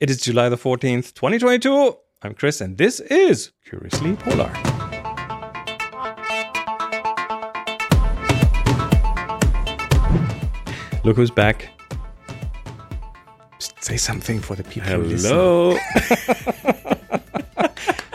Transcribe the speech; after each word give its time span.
It 0.00 0.08
is 0.08 0.22
July 0.22 0.48
the 0.48 0.56
14th, 0.56 1.12
2022. 1.12 1.94
I'm 2.22 2.32
Chris, 2.32 2.62
and 2.62 2.78
this 2.78 3.00
is 3.00 3.50
Curiously 3.68 4.16
Polar. 4.16 4.50
Look 11.04 11.16
who's 11.16 11.30
back. 11.30 11.68
Just 13.58 13.84
say 13.84 13.98
something 13.98 14.40
for 14.40 14.56
the 14.56 14.64
people. 14.64 14.88
Hello. 14.88 15.74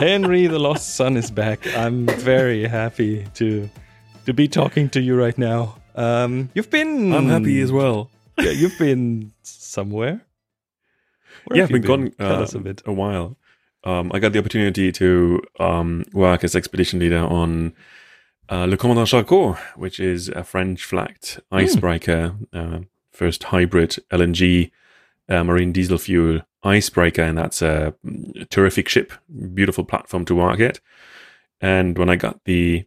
Henry, 0.00 0.48
the 0.48 0.58
lost 0.58 0.96
son, 0.96 1.16
is 1.16 1.30
back. 1.30 1.64
I'm 1.76 2.06
very 2.06 2.66
happy 2.66 3.28
to 3.34 3.70
to 4.24 4.34
be 4.34 4.48
talking 4.48 4.88
to 4.88 5.00
you 5.00 5.14
right 5.14 5.38
now. 5.38 5.76
Um, 5.94 6.50
you've 6.52 6.70
been. 6.70 7.12
I'm 7.12 7.28
happy 7.28 7.60
as 7.60 7.70
well. 7.70 8.10
Yeah, 8.40 8.50
you've 8.50 8.76
been 8.76 9.30
somewhere. 9.44 10.26
Where 11.44 11.56
yeah, 11.58 11.64
I've 11.64 11.70
you 11.70 11.80
been 11.80 11.82
gone 11.82 12.12
uh, 12.18 12.46
a 12.52 12.58
bit. 12.58 12.82
a 12.86 12.92
while. 12.92 13.36
Um, 13.84 14.10
I 14.12 14.18
got 14.18 14.32
the 14.32 14.38
opportunity 14.40 14.90
to 14.92 15.40
um, 15.60 16.04
work 16.12 16.42
as 16.42 16.56
expedition 16.56 16.98
leader 16.98 17.20
on 17.20 17.72
uh, 18.50 18.64
Le 18.64 18.76
Commandant 18.76 19.08
Charcot, 19.08 19.56
which 19.76 20.00
is 20.00 20.28
a 20.28 20.42
French 20.42 20.84
flagged 20.84 21.40
Hmm. 21.50 21.56
icebreaker, 21.58 22.34
uh, 22.52 22.78
first 23.12 23.44
hybrid 23.44 23.96
LNG 24.10 24.70
uh, 25.28 25.44
marine 25.44 25.72
diesel 25.72 25.98
fuel 25.98 26.40
icebreaker, 26.62 27.22
and 27.22 27.38
that's 27.38 27.62
a 27.62 27.94
mm, 28.04 28.48
terrific 28.50 28.88
ship, 28.88 29.12
beautiful 29.54 29.84
platform 29.84 30.24
to 30.24 30.34
work 30.34 30.58
at. 30.60 30.80
And 31.60 31.96
when 31.96 32.08
I 32.10 32.16
got 32.16 32.44
the 32.44 32.84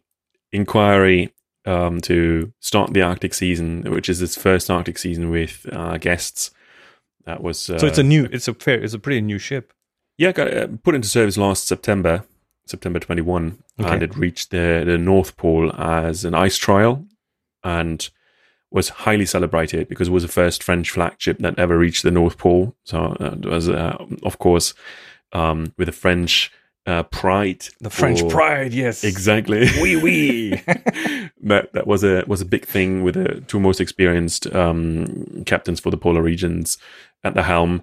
inquiry 0.52 1.32
um, 1.66 2.00
to 2.02 2.52
start 2.60 2.92
the 2.92 3.02
Arctic 3.02 3.34
season, 3.34 3.82
which 3.90 4.08
is 4.08 4.20
its 4.22 4.36
first 4.36 4.70
Arctic 4.70 4.98
season 4.98 5.30
with 5.30 5.66
uh, 5.72 5.96
guests, 5.98 6.50
that 7.30 7.42
was 7.42 7.70
uh, 7.70 7.78
So 7.78 7.86
it's 7.86 7.98
a 7.98 8.02
new, 8.02 8.28
it's 8.32 8.48
a 8.48 8.54
fair, 8.54 8.82
it's 8.82 8.94
a 8.94 8.98
pretty 8.98 9.20
new 9.20 9.38
ship. 9.38 9.72
yeah, 10.18 10.32
got 10.32 10.52
uh, 10.52 10.66
put 10.82 10.94
into 10.94 11.08
service 11.08 11.36
last 11.36 11.66
September, 11.66 12.24
September 12.66 12.98
21, 12.98 13.58
Okay. 13.80 13.88
and 13.92 14.02
it 14.02 14.16
reached 14.16 14.50
the, 14.50 14.82
the 14.84 14.98
North 14.98 15.36
Pole 15.36 15.72
as 15.76 16.24
an 16.24 16.34
ice 16.34 16.56
trial 16.58 17.04
and 17.64 18.10
was 18.70 18.88
highly 19.04 19.26
celebrated 19.26 19.88
because 19.88 20.08
it 20.08 20.12
was 20.12 20.22
the 20.22 20.28
first 20.42 20.62
French 20.62 20.90
flagship 20.90 21.38
that 21.38 21.58
ever 21.58 21.76
reached 21.78 22.02
the 22.02 22.10
North 22.10 22.36
Pole. 22.38 22.74
So 22.84 23.16
uh, 23.20 23.36
it 23.42 23.46
was, 23.46 23.68
uh, 23.68 23.96
of 24.22 24.38
course, 24.38 24.74
um, 25.32 25.72
with 25.78 25.86
the 25.86 25.92
French 25.92 26.52
uh, 26.86 27.02
pride. 27.04 27.64
The 27.80 27.90
French 27.90 28.20
for- 28.20 28.30
pride, 28.30 28.72
yes. 28.72 29.02
Exactly. 29.04 29.68
Oui, 29.82 29.96
oui. 29.96 30.50
that 31.42 31.72
that 31.72 31.86
was 31.86 32.04
a 32.04 32.24
was 32.26 32.40
a 32.40 32.44
big 32.44 32.64
thing 32.66 33.02
with 33.04 33.14
the 33.14 33.40
two 33.48 33.58
most 33.60 33.80
experienced 33.80 34.46
um, 34.54 35.42
captains 35.46 35.80
for 35.80 35.90
the 35.90 35.96
polar 35.96 36.22
regions 36.22 36.78
at 37.24 37.34
the 37.34 37.42
helm, 37.42 37.82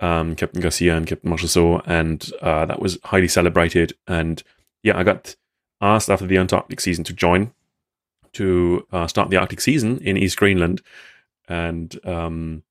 um, 0.00 0.34
Captain 0.36 0.60
Garcia 0.60 0.96
and 0.96 1.06
Captain 1.06 1.30
Marchesseau, 1.30 1.82
and 1.86 2.30
uh, 2.42 2.66
that 2.66 2.80
was 2.80 2.98
highly 3.04 3.28
celebrated. 3.28 3.94
And 4.06 4.42
yeah, 4.82 4.96
I 4.96 5.02
got 5.02 5.36
asked 5.80 6.10
after 6.10 6.26
the 6.26 6.38
Antarctic 6.38 6.80
season 6.80 7.04
to 7.04 7.12
join 7.12 7.52
to 8.32 8.86
uh, 8.92 9.06
start 9.06 9.30
the 9.30 9.38
Arctic 9.38 9.60
season 9.60 9.98
in 9.98 10.16
East 10.16 10.36
Greenland, 10.36 10.82
and 11.48 11.98
um, 12.06 12.62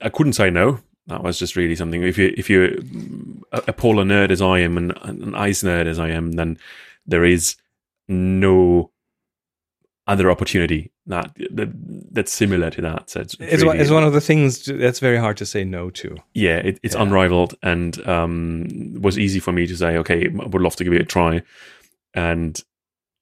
I 0.00 0.08
couldn't 0.08 0.34
say 0.34 0.50
no. 0.50 0.80
That 1.06 1.22
was 1.22 1.38
just 1.38 1.56
really 1.56 1.76
something. 1.76 2.02
If 2.02 2.16
you 2.16 2.32
if 2.36 2.48
you're 2.48 2.72
a, 3.52 3.62
a 3.68 3.72
polar 3.72 4.04
nerd 4.04 4.30
as 4.30 4.40
I 4.40 4.60
am 4.60 4.78
and 4.78 4.96
an 5.02 5.34
ice 5.34 5.62
nerd 5.62 5.86
as 5.86 5.98
I 5.98 6.08
am, 6.08 6.32
then 6.32 6.58
there 7.06 7.24
is 7.24 7.56
no 8.08 8.90
other 10.06 10.30
opportunity 10.30 10.90
that, 11.06 11.34
that 11.50 11.70
that's 12.12 12.30
similar 12.32 12.70
to 12.70 12.82
that. 12.82 13.08
So 13.10 13.20
it's, 13.20 13.36
It's, 13.40 13.64
one, 13.64 13.80
it's 13.80 13.90
one 13.90 14.04
of 14.04 14.12
the 14.12 14.20
things 14.20 14.64
that's 14.66 14.98
very 15.00 15.16
hard 15.16 15.36
to 15.38 15.46
say 15.46 15.64
no 15.64 15.88
to. 15.90 16.16
yeah, 16.34 16.56
it, 16.58 16.78
it's 16.82 16.94
Yeah. 16.94 17.02
unrivaled 17.02 17.54
and 17.62 18.06
um, 18.06 19.00
was 19.00 19.18
easy 19.18 19.40
for 19.40 19.52
me 19.52 19.66
to 19.66 19.76
say, 19.76 19.96
okay, 19.98 20.26
I 20.28 20.46
would 20.46 20.60
love 20.62 20.76
to 20.76 20.84
give 20.84 20.92
it 20.92 21.00
a 21.00 21.04
try. 21.06 21.42
And 22.12 22.60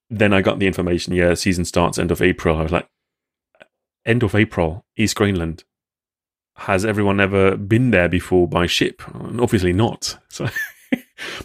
then 0.09 0.33
I 0.33 0.41
got 0.41 0.59
the 0.59 0.67
information, 0.67 1.13
yeah, 1.13 1.33
season 1.35 1.65
starts 1.65 1.97
end 1.97 2.11
of 2.11 2.21
April. 2.21 2.57
I 2.57 2.63
was 2.63 2.71
like, 2.71 2.87
end 4.05 4.21
of 4.23 4.35
April, 4.35 4.85
East 4.97 5.15
Greenland. 5.15 5.63
Has 6.57 6.85
everyone 6.85 7.19
ever 7.19 7.55
been 7.57 7.91
there 7.91 8.09
before 8.09 8.47
by 8.47 8.67
ship? 8.67 9.01
And 9.13 9.39
obviously 9.41 9.73
not. 9.73 10.17
So 10.29 10.47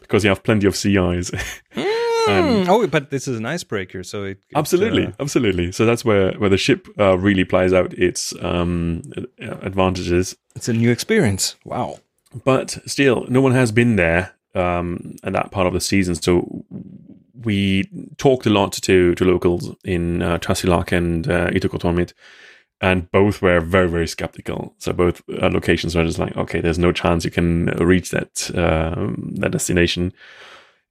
because 0.01 0.25
you 0.25 0.29
have 0.31 0.43
plenty 0.43 0.67
of 0.67 0.77
sea 0.77 0.99
ice. 0.99 1.31
Mm, 2.29 2.69
oh, 2.69 2.87
but 2.87 3.11
this 3.11 3.29
is 3.29 3.39
an 3.39 3.47
icebreaker, 3.47 4.03
so 4.03 4.25
it, 4.25 4.39
it, 4.51 4.57
Absolutely, 4.57 5.07
uh, 5.07 5.13
absolutely. 5.21 5.73
So 5.73 5.87
that's 5.87 6.05
where 6.05 6.33
where 6.33 6.51
the 6.51 6.59
ship 6.59 6.89
uh, 6.99 7.19
really 7.19 7.45
plays 7.45 7.73
out 7.73 7.95
its 7.95 8.35
um, 8.43 9.03
uh, 9.43 9.57
advantages. 9.63 10.37
it's 10.55 10.69
a 10.69 10.73
new 10.73 10.91
experience. 10.91 11.57
Wow. 11.65 11.99
But 12.45 12.79
still, 12.87 13.25
no 13.29 13.41
one 13.41 13.53
has 13.53 13.73
been 13.73 13.97
there 13.97 14.35
um, 14.55 15.17
at 15.23 15.33
that 15.33 15.51
part 15.51 15.67
of 15.67 15.73
the 15.73 15.81
season. 15.81 16.15
So 16.15 16.65
we 17.43 17.89
talked 18.19 18.47
a 18.47 18.51
lot 18.51 18.73
to 18.73 19.15
to 19.15 19.25
locals 19.25 19.75
in 19.85 20.23
uh, 20.23 20.39
Tasiilaq 20.39 20.93
and 20.93 21.29
uh, 21.29 21.51
Ittoqqortoormiit, 21.51 22.13
and 22.81 23.11
both 23.11 23.41
were 23.43 23.61
very 23.61 23.89
very 23.89 24.09
skeptical. 24.09 24.75
So 24.79 24.93
both 24.93 25.23
uh, 25.31 25.49
locations 25.49 25.95
were 25.95 26.05
just 26.05 26.19
like, 26.19 26.37
okay, 26.37 26.61
there's 26.61 26.79
no 26.79 26.93
chance 26.93 27.25
you 27.25 27.31
can 27.31 27.67
reach 27.79 28.11
that 28.11 28.51
um, 28.55 29.35
that 29.39 29.53
destination. 29.53 30.13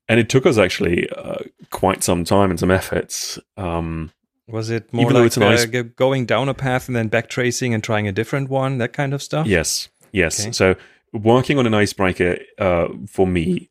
And 0.10 0.20
it 0.20 0.30
took 0.30 0.46
us 0.46 0.58
actually 0.58 1.10
uh, 1.10 1.44
quite 1.70 2.04
some 2.04 2.24
time 2.24 2.50
and 2.50 2.60
some 2.60 2.72
efforts. 2.72 3.38
Um, 3.58 4.12
Was 4.48 4.70
it 4.70 4.92
more 4.94 5.12
like 5.12 5.26
it's 5.26 5.38
uh, 5.38 5.84
going 5.96 6.26
down 6.26 6.48
a 6.48 6.54
path 6.54 6.88
and 6.88 6.96
then 6.96 7.10
backtracing 7.10 7.74
and 7.74 7.84
trying 7.84 8.08
a 8.08 8.12
different 8.12 8.50
one, 8.50 8.78
that 8.78 8.94
kind 8.94 9.14
of 9.14 9.22
stuff? 9.22 9.48
Yes, 9.48 9.90
yes. 10.12 10.40
Okay. 10.40 10.52
So 10.54 10.76
working 11.14 11.58
on 11.60 11.66
an 11.66 11.74
icebreaker 11.74 12.38
uh, 12.58 12.88
for 13.08 13.28
me 13.28 13.70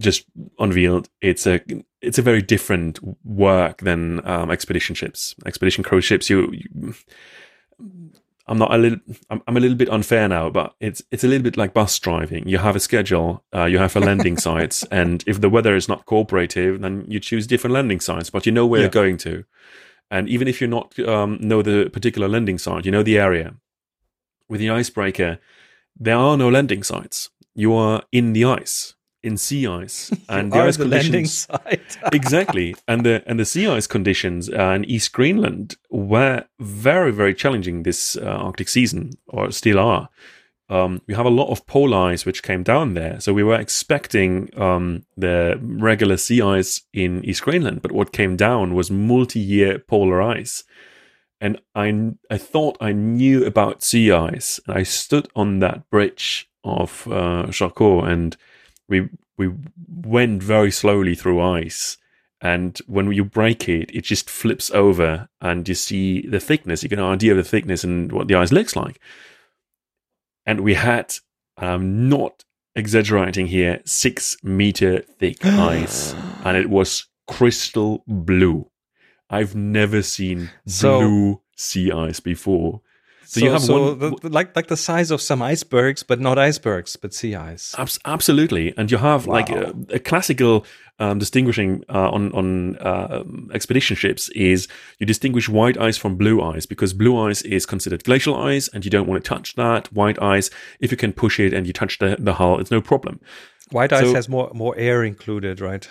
just 0.00 0.24
unveiled 0.58 1.08
it's 1.20 1.46
a 1.46 1.60
it's 2.00 2.18
a 2.18 2.22
very 2.22 2.42
different 2.42 2.98
work 3.24 3.78
than 3.78 4.26
um, 4.26 4.50
expedition 4.50 4.94
ships, 4.94 5.34
expedition 5.46 5.84
cruise 5.84 6.04
ships. 6.04 6.28
You, 6.28 6.52
you 6.52 6.94
I'm 8.46 8.58
not 8.58 8.74
a 8.74 8.78
little. 8.78 8.98
I'm, 9.30 9.40
I'm 9.46 9.56
a 9.56 9.60
little 9.60 9.76
bit 9.76 9.88
unfair 9.88 10.28
now, 10.28 10.50
but 10.50 10.74
it's 10.80 11.00
it's 11.10 11.22
a 11.24 11.28
little 11.28 11.44
bit 11.44 11.56
like 11.56 11.72
bus 11.72 11.98
driving. 11.98 12.48
You 12.48 12.58
have 12.58 12.74
a 12.76 12.80
schedule, 12.80 13.44
uh, 13.54 13.66
you 13.66 13.78
have 13.78 13.94
a 13.96 14.00
landing 14.00 14.36
sites, 14.46 14.82
and 14.90 15.22
if 15.26 15.40
the 15.40 15.48
weather 15.48 15.76
is 15.76 15.88
not 15.88 16.06
cooperative, 16.06 16.80
then 16.80 17.04
you 17.08 17.20
choose 17.20 17.46
different 17.46 17.74
landing 17.74 18.00
sites. 18.00 18.30
But 18.30 18.44
you 18.46 18.52
know 18.52 18.66
where 18.66 18.80
Yeah. 18.80 18.84
you're 18.86 18.90
going 19.04 19.16
to, 19.18 19.44
and 20.10 20.28
even 20.28 20.48
if 20.48 20.60
you're 20.60 20.68
not 20.70 20.98
um, 21.00 21.38
know 21.40 21.62
the 21.62 21.88
particular 21.92 22.28
landing 22.28 22.58
site, 22.58 22.84
you 22.84 22.90
know 22.90 23.02
the 23.04 23.18
area. 23.18 23.54
With 24.48 24.60
the 24.60 24.70
icebreaker, 24.70 25.38
there 25.98 26.16
are 26.16 26.36
no 26.36 26.48
landing 26.50 26.82
sites. 26.82 27.30
You 27.54 27.74
are 27.74 28.02
in 28.10 28.32
the 28.32 28.44
ice, 28.44 28.94
in 29.22 29.36
sea 29.36 29.66
ice, 29.66 30.12
and 30.28 30.52
the 30.52 30.60
ice 30.60 30.76
the 30.76 30.84
conditions 30.84 31.46
exactly. 32.12 32.74
And 32.86 33.04
the 33.04 33.22
and 33.26 33.38
the 33.38 33.44
sea 33.44 33.66
ice 33.66 33.86
conditions 33.86 34.50
uh, 34.50 34.72
in 34.76 34.84
east 34.84 35.12
greenland 35.12 35.76
were 35.90 36.44
very 36.58 37.12
very 37.12 37.34
challenging 37.34 37.82
this 37.82 38.16
uh, 38.16 38.22
arctic 38.22 38.68
season 38.68 39.10
or 39.28 39.50
still 39.52 39.78
are. 39.78 40.08
Um, 40.68 41.02
we 41.06 41.14
have 41.14 41.26
a 41.26 41.30
lot 41.30 41.50
of 41.50 41.66
polar 41.66 42.12
ice 42.12 42.24
which 42.24 42.42
came 42.42 42.62
down 42.62 42.94
there. 42.94 43.20
So 43.20 43.34
we 43.34 43.42
were 43.42 43.60
expecting 43.60 44.48
um, 44.58 45.04
the 45.18 45.58
regular 45.60 46.16
sea 46.16 46.40
ice 46.40 46.80
in 46.94 47.22
east 47.26 47.42
greenland 47.42 47.82
but 47.82 47.92
what 47.92 48.12
came 48.12 48.36
down 48.36 48.74
was 48.74 48.90
multi-year 48.90 49.80
polar 49.80 50.22
ice. 50.22 50.64
And 51.42 51.60
I, 51.74 52.12
I 52.30 52.38
thought 52.38 52.78
I 52.80 52.92
knew 52.92 53.44
about 53.44 53.82
sea 53.82 54.12
ice. 54.12 54.60
And 54.66 54.78
I 54.78 54.84
stood 54.84 55.28
on 55.36 55.58
that 55.58 55.90
bridge 55.90 56.48
of 56.64 57.06
uh, 57.10 57.48
Charcot 57.50 58.08
and 58.08 58.36
we 58.88 59.08
we 59.36 59.50
went 59.88 60.42
very 60.42 60.70
slowly 60.70 61.14
through 61.14 61.40
ice. 61.40 61.96
And 62.40 62.76
when 62.86 63.12
you 63.12 63.24
break 63.24 63.68
it, 63.68 63.90
it 63.94 64.02
just 64.02 64.28
flips 64.28 64.68
over 64.72 65.28
and 65.40 65.68
you 65.68 65.76
see 65.76 66.26
the 66.26 66.40
thickness. 66.40 66.82
You 66.82 66.88
get 66.88 66.98
an 66.98 67.04
idea 67.04 67.30
of 67.30 67.36
the 67.36 67.44
thickness 67.44 67.84
and 67.84 68.10
what 68.10 68.26
the 68.26 68.34
ice 68.34 68.50
looks 68.50 68.74
like. 68.74 68.98
And 70.44 70.62
we 70.62 70.74
had, 70.74 71.14
I'm 71.56 72.08
not 72.08 72.44
exaggerating 72.74 73.46
here, 73.46 73.80
six 73.84 74.36
meter 74.42 75.02
thick 75.02 75.36
ice. 75.44 76.14
And 76.44 76.56
it 76.56 76.68
was 76.68 77.06
crystal 77.28 78.02
blue. 78.08 78.68
I've 79.30 79.54
never 79.54 80.02
seen 80.02 80.50
So- 80.66 80.98
blue 81.00 81.40
sea 81.56 81.92
ice 81.92 82.18
before. 82.18 82.80
So, 83.32 83.40
you 83.40 83.50
have 83.50 83.62
so 83.62 83.94
one- 83.94 83.98
the, 83.98 84.28
like 84.28 84.54
like 84.54 84.66
the 84.66 84.76
size 84.76 85.10
of 85.10 85.22
some 85.22 85.40
icebergs, 85.40 86.02
but 86.02 86.20
not 86.20 86.36
icebergs, 86.36 86.96
but 86.96 87.14
sea 87.14 87.34
ice. 87.34 87.74
Abs- 87.78 87.98
absolutely, 88.04 88.74
and 88.76 88.90
you 88.90 88.98
have 88.98 89.26
like 89.26 89.48
a, 89.48 89.72
a 89.88 89.98
classical 89.98 90.66
um, 90.98 91.18
distinguishing 91.18 91.82
uh, 91.88 92.10
on 92.10 92.30
on 92.32 92.76
uh, 92.76 93.24
expedition 93.54 93.96
ships 93.96 94.28
is 94.34 94.68
you 94.98 95.06
distinguish 95.06 95.48
white 95.48 95.78
ice 95.80 95.96
from 95.96 96.16
blue 96.16 96.42
ice 96.42 96.66
because 96.66 96.92
blue 96.92 97.18
ice 97.26 97.40
is 97.40 97.64
considered 97.64 98.04
glacial 98.04 98.36
ice, 98.36 98.68
and 98.68 98.84
you 98.84 98.90
don't 98.90 99.06
want 99.06 99.24
to 99.24 99.26
touch 99.26 99.54
that. 99.54 99.90
White 99.94 100.20
ice, 100.20 100.50
if 100.78 100.90
you 100.90 100.98
can 100.98 101.14
push 101.14 101.40
it 101.40 101.54
and 101.54 101.66
you 101.66 101.72
touch 101.72 102.00
the, 102.00 102.16
the 102.18 102.34
hull, 102.34 102.60
it's 102.60 102.70
no 102.70 102.82
problem. 102.82 103.18
White 103.70 103.94
ice 103.94 104.08
so- 104.08 104.14
has 104.14 104.28
more 104.28 104.50
more 104.52 104.76
air 104.76 105.02
included, 105.02 105.58
right? 105.58 105.88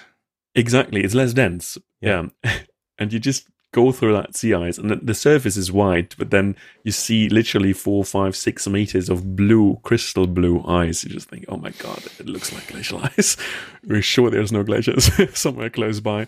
Exactly, 0.54 1.04
it's 1.04 1.16
less 1.16 1.34
dense. 1.34 1.80
Yeah, 2.02 2.28
and 3.00 3.12
you 3.12 3.18
just 3.20 3.48
go 3.72 3.92
through 3.92 4.14
that 4.14 4.36
sea 4.36 4.54
ice, 4.54 4.78
and 4.78 4.90
the, 4.90 5.14
surface 5.14 5.56
is 5.56 5.72
white, 5.72 6.16
but 6.18 6.30
then 6.30 6.56
you 6.84 6.92
see 6.92 7.30
literally 7.30 7.74
four, 7.74 8.04
five, 8.04 8.36
six 8.36 8.68
meters 8.68 9.10
of 9.10 9.36
blue, 9.36 9.80
crystal 9.84 10.28
blue 10.28 10.64
ice. 10.68 11.04
You 11.04 11.12
just 11.12 11.30
think, 11.30 11.46
oh 11.48 11.58
my 11.58 11.72
god, 11.72 12.04
it 12.20 12.28
looks 12.28 12.52
like 12.54 12.68
glacial 12.68 13.00
ice. 13.18 13.38
We're 13.86 14.02
sure 14.02 14.30
there's 14.30 14.52
no 14.52 14.64
glaciers 14.64 15.10
somewhere 15.38 15.70
close 15.70 16.00
by. 16.00 16.28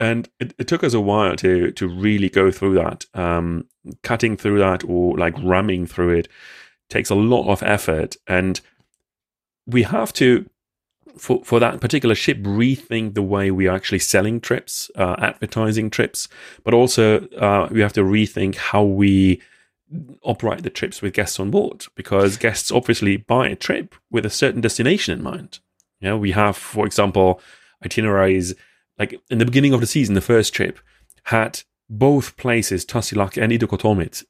And 0.00 0.28
it, 0.40 0.54
it, 0.58 0.66
took 0.66 0.82
us 0.82 0.94
a 0.94 1.00
while 1.00 1.36
to 1.36 1.70
to 1.72 1.86
really 1.86 2.28
go 2.28 2.50
through 2.50 2.74
that. 2.74 3.06
Um, 3.14 3.68
cutting 4.02 4.36
through 4.36 4.58
that 4.58 4.82
or 4.84 5.16
like 5.16 5.34
ramming 5.42 5.86
through 5.86 6.18
it 6.18 6.28
takes 6.88 7.10
a 7.10 7.14
lot 7.14 7.50
of 7.50 7.62
effort, 7.62 8.16
and 8.26 8.60
we 9.66 9.84
have 9.84 10.12
to 10.14 10.48
for, 11.18 11.44
for 11.44 11.60
that 11.60 11.80
particular 11.80 12.14
ship 12.14 12.38
rethink 12.38 13.14
the 13.14 13.22
way 13.22 13.50
we 13.50 13.66
are 13.66 13.76
actually 13.76 13.98
selling 13.98 14.40
trips, 14.40 14.90
uh, 14.96 15.16
advertising 15.18 15.90
trips, 15.90 16.28
but 16.64 16.74
also 16.74 17.26
uh, 17.30 17.68
we 17.70 17.80
have 17.80 17.92
to 17.94 18.02
rethink 18.02 18.56
how 18.56 18.82
we 18.82 19.40
operate 20.22 20.62
the 20.62 20.70
trips 20.70 21.02
with 21.02 21.12
guests 21.12 21.38
on 21.38 21.50
board 21.50 21.84
because 21.94 22.36
guests 22.36 22.72
obviously 22.72 23.16
buy 23.16 23.48
a 23.48 23.56
trip 23.56 23.94
with 24.10 24.24
a 24.24 24.30
certain 24.30 24.60
destination 24.60 25.18
in 25.18 25.22
mind. 25.22 25.60
Know, 26.00 26.16
we 26.16 26.32
have, 26.32 26.56
for 26.56 26.84
example, 26.84 27.40
itineraries 27.84 28.54
like 28.98 29.20
in 29.30 29.38
the 29.38 29.44
beginning 29.44 29.72
of 29.72 29.80
the 29.80 29.86
season, 29.86 30.14
the 30.14 30.20
first 30.20 30.54
trip 30.54 30.78
had 31.24 31.62
both 31.88 32.36
places, 32.36 32.84
Tasiilaq 32.84 33.40
and 33.40 33.52
Ido 33.52 33.68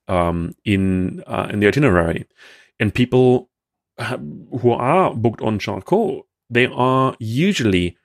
um, 0.09 0.55
in 0.65 1.23
uh, 1.27 1.49
in 1.51 1.61
the 1.61 1.67
itinerary, 1.67 2.27
and 2.79 2.95
people 2.95 3.51
who 3.99 4.71
are 4.71 5.15
booked 5.15 5.43
on 5.43 5.59
Charcot 5.59 6.25
they 6.53 6.67
are 6.67 7.15
usually 7.19 7.97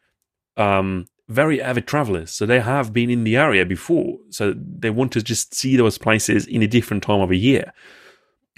um, 0.56 1.06
very 1.28 1.62
avid 1.62 1.88
travelers. 1.88 2.32
So 2.32 2.46
they 2.46 2.60
have 2.60 2.94
been 2.94 3.10
in 3.10 3.24
the 3.24 3.36
area 3.38 3.66
before. 3.66 4.18
So 4.30 4.54
they 4.58 4.90
want 4.90 5.12
to 5.14 5.22
just 5.22 5.54
see 5.54 5.76
those 5.76 5.98
places 5.98 6.46
in 6.48 6.64
a 6.64 6.68
different 6.68 7.04
time 7.04 7.22
of 7.22 7.32
a 7.32 7.36
year. 7.36 7.74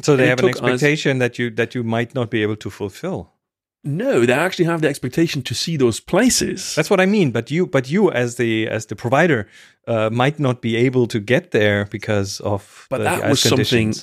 So 0.01 0.15
they 0.15 0.27
have 0.27 0.39
an 0.39 0.49
expectation 0.49 1.17
us, 1.17 1.19
that 1.19 1.39
you 1.39 1.49
that 1.51 1.75
you 1.75 1.83
might 1.83 2.15
not 2.15 2.29
be 2.29 2.41
able 2.41 2.55
to 2.57 2.69
fulfill. 2.69 3.33
No, 3.83 4.25
they 4.25 4.33
actually 4.33 4.65
have 4.65 4.81
the 4.81 4.89
expectation 4.89 5.41
to 5.41 5.53
see 5.53 5.77
those 5.77 5.99
places. 5.99 6.75
That's 6.75 6.89
what 6.89 6.99
I 6.99 7.05
mean. 7.05 7.31
But 7.31 7.49
you, 7.49 7.65
but 7.65 7.89
you 7.89 8.11
as 8.11 8.35
the 8.35 8.67
as 8.67 8.85
the 8.85 8.95
provider, 8.95 9.47
uh, 9.87 10.09
might 10.09 10.39
not 10.39 10.61
be 10.61 10.75
able 10.75 11.07
to 11.07 11.19
get 11.19 11.51
there 11.51 11.85
because 11.85 12.39
of. 12.41 12.87
But 12.89 12.99
the, 12.99 13.03
that 13.05 13.21
the 13.23 13.29
was 13.29 13.41
something 13.41 13.93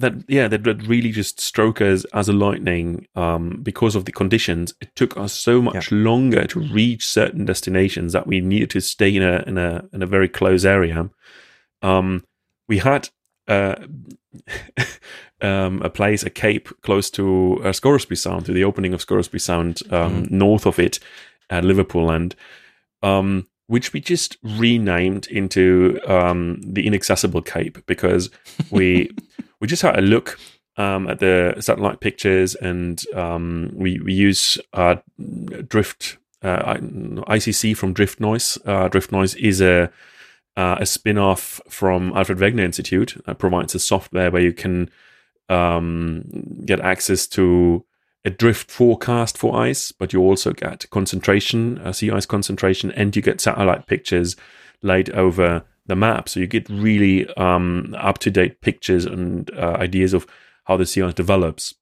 that 0.00 0.24
yeah 0.28 0.48
that, 0.48 0.64
that 0.64 0.86
really 0.86 1.10
just 1.10 1.40
struck 1.40 1.80
us 1.80 2.04
as 2.12 2.28
a 2.28 2.32
lightning 2.32 3.06
um, 3.14 3.60
because 3.62 3.94
of 3.94 4.04
the 4.04 4.12
conditions. 4.12 4.74
It 4.80 4.94
took 4.96 5.16
us 5.16 5.32
so 5.32 5.62
much 5.62 5.90
yeah. 5.90 5.98
longer 5.98 6.46
to 6.48 6.60
reach 6.60 7.06
certain 7.06 7.44
destinations 7.44 8.12
that 8.12 8.26
we 8.26 8.40
needed 8.40 8.70
to 8.70 8.80
stay 8.80 9.14
in 9.14 9.22
a 9.22 9.44
in 9.46 9.58
a 9.58 9.88
in 9.92 10.02
a 10.02 10.06
very 10.06 10.28
close 10.28 10.64
area. 10.64 11.10
Um, 11.82 12.24
we 12.68 12.78
had 12.78 13.08
uh, 13.48 13.76
um, 15.40 15.82
a 15.82 15.90
place, 15.90 16.22
a 16.22 16.30
cape 16.30 16.68
close 16.82 17.10
to 17.10 17.60
uh, 17.64 17.72
Scoresby 17.72 18.16
Sound, 18.16 18.46
to 18.46 18.52
the 18.52 18.64
opening 18.64 18.94
of 18.94 19.00
Scoresby 19.00 19.38
Sound, 19.38 19.82
um, 19.90 20.24
mm. 20.24 20.30
north 20.30 20.66
of 20.66 20.78
it 20.78 20.98
at 21.48 21.64
Liverpool, 21.64 22.10
and 22.10 22.34
um, 23.02 23.46
which 23.66 23.92
we 23.92 24.00
just 24.00 24.36
renamed 24.42 25.26
into 25.28 26.00
um, 26.06 26.60
the 26.62 26.86
Inaccessible 26.86 27.42
Cape 27.42 27.84
because 27.86 28.30
we 28.70 29.10
we 29.60 29.66
just 29.66 29.82
had 29.82 29.98
a 29.98 30.02
look 30.02 30.38
um, 30.76 31.08
at 31.08 31.18
the 31.18 31.56
satellite 31.60 32.00
pictures, 32.00 32.54
and 32.54 33.02
um, 33.14 33.70
we 33.74 34.00
we 34.00 34.12
use 34.12 34.58
uh, 34.72 34.96
Drift 35.68 36.18
uh, 36.42 36.74
IcySea 36.74 37.76
from 37.76 37.92
Drift 37.92 38.20
Noise. 38.20 38.58
Uh, 38.64 38.88
Drift 38.88 39.12
Noise 39.12 39.34
is 39.34 39.60
a 39.60 39.90
uh, 40.56 40.76
a 40.80 40.86
spin-off 40.86 41.60
from 41.68 42.12
Alfred 42.14 42.38
Wegener 42.38 42.64
Institute 42.64 43.20
that 43.26 43.38
provides 43.38 43.74
a 43.74 43.78
software 43.78 44.30
where 44.30 44.42
you 44.42 44.52
can 44.52 44.90
um, 45.48 46.24
get 46.64 46.80
access 46.80 47.26
to 47.28 47.84
a 48.24 48.30
drift 48.30 48.70
forecast 48.70 49.38
for 49.38 49.56
ice, 49.56 49.92
but 49.92 50.12
you 50.12 50.20
also 50.20 50.52
get 50.52 50.88
concentration, 50.90 51.78
uh, 51.78 51.92
sea 51.92 52.10
ice 52.10 52.26
concentration, 52.26 52.90
and 52.92 53.16
you 53.16 53.22
get 53.22 53.40
satellite 53.40 53.86
pictures 53.86 54.36
laid 54.82 55.10
over 55.10 55.64
the 55.90 55.96
map. 55.96 56.28
So 56.28 56.40
you 56.40 56.46
get 56.46 56.68
really 56.70 57.26
um, 57.34 57.94
up 57.98 58.18
to 58.18 58.30
date 58.30 58.62
pictures 58.62 59.04
and 59.04 59.50
uh, 59.50 59.76
ideas 59.78 60.14
of 60.14 60.26
how 60.64 60.78
the 60.78 60.86
sea 60.86 61.02
ice 61.02 61.14
develops. 61.14 61.74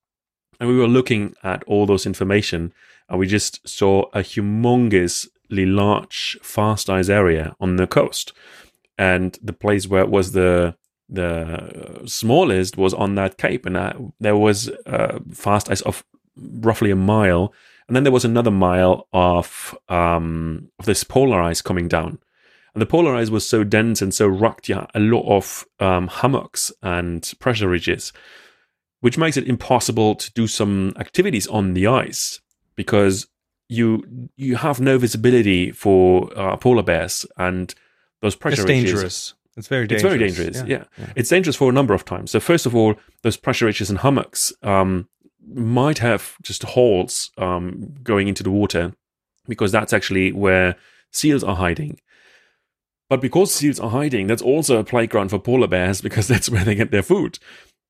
And 0.59 0.69
we 0.69 0.77
were 0.77 0.89
looking 0.89 1.35
at 1.45 1.63
all 1.65 1.87
those 1.87 2.07
information, 2.07 2.73
and 3.09 3.19
we 3.21 3.29
just 3.29 3.69
saw 3.69 4.03
a 4.13 4.21
humongously 4.21 5.67
large 5.67 6.39
fast 6.43 6.91
ice 6.91 7.09
area 7.09 7.55
on 7.61 7.77
the 7.77 7.87
coast. 7.87 8.33
And 8.97 9.39
the 9.41 9.53
place 9.53 9.87
where 9.87 10.03
it 10.03 10.11
was 10.11 10.33
the 10.33 10.75
the 11.09 12.03
smallest 12.05 12.77
was 12.77 12.93
on 12.93 13.15
that 13.15 13.39
cape, 13.39 13.65
and 13.65 13.77
uh, 13.77 13.93
there 14.21 14.37
was 14.37 14.69
uh, 14.85 15.21
fast 15.33 15.71
ice 15.71 15.81
of 15.83 16.05
roughly 16.37 16.91
a 16.91 16.97
mile, 16.97 17.55
and 17.87 17.95
then 17.95 18.03
there 18.03 18.13
was 18.13 18.25
another 18.25 18.51
mile 18.51 19.07
of 19.13 19.79
um, 19.89 20.71
of 20.79 20.87
this 20.87 21.05
polar 21.05 21.41
ice 21.41 21.63
coming 21.63 21.89
down. 21.89 22.19
And 22.75 22.83
the 22.83 22.87
polar 22.87 23.15
ice 23.15 23.31
was 23.31 23.47
so 23.47 23.65
dense 23.65 24.03
and 24.03 24.13
so 24.13 24.27
rocked, 24.27 24.69
yeah, 24.69 24.87
a 24.95 25.01
lot 25.01 25.27
of 25.27 25.67
um, 25.81 26.07
hummocks 26.07 26.71
and 26.83 27.31
pressure 27.41 27.69
ridges, 27.69 28.13
which 29.01 29.19
makes 29.19 29.37
it 29.37 29.49
impossible 29.49 30.15
to 30.17 30.33
do 30.33 30.47
some 30.47 30.95
activities 30.99 31.47
on 31.47 31.75
the 31.75 31.87
ice 31.87 32.41
because 32.77 33.27
you 33.69 34.29
you 34.37 34.57
have 34.57 34.81
no 34.81 34.99
visibility 34.99 35.71
for 35.73 36.31
uh, 36.39 36.57
polar 36.57 36.83
bears 36.83 37.27
and 37.37 37.75
those 38.23 38.35
pressure 38.35 38.63
it's 38.63 38.69
ridges. 38.69 38.93
dangerous. 38.93 39.35
It's 39.57 39.69
very 39.69 39.87
dangerous. 39.87 40.05
It's 40.05 40.19
very 40.19 40.29
dangerous. 40.29 40.57
Yeah. 40.69 40.79
Yeah. 40.79 40.85
yeah. 40.99 41.13
It's 41.17 41.29
dangerous 41.29 41.57
for 41.57 41.69
a 41.69 41.73
number 41.73 41.93
of 41.93 42.05
times. 42.05 42.31
So 42.31 42.41
first 42.41 42.65
of 42.65 42.75
all, 42.77 42.95
those 43.23 43.37
pressure 43.37 43.67
ridges 43.67 43.91
and 43.91 43.99
hummocks 43.99 44.53
um, 44.63 45.09
might 45.53 45.99
have 45.99 46.37
just 46.43 46.63
holes 46.63 47.31
um, 47.39 47.95
going 48.03 48.29
into 48.29 48.43
the 48.43 48.51
water 48.51 48.95
because 49.49 49.73
that's 49.73 49.93
actually 49.93 50.31
where 50.33 50.77
seals 51.11 51.43
are 51.43 51.57
hiding. 51.57 51.99
But 53.09 53.21
because 53.21 53.55
seals 53.55 53.81
are 53.81 53.91
hiding, 53.91 54.27
that's 54.27 54.43
also 54.43 54.79
a 54.79 54.85
playground 54.85 55.31
for 55.31 55.39
polar 55.39 55.67
bears 55.67 56.01
because 56.03 56.29
that's 56.29 56.51
where 56.51 56.65
they 56.65 56.75
get 56.75 56.91
their 56.91 57.03
food. 57.03 57.39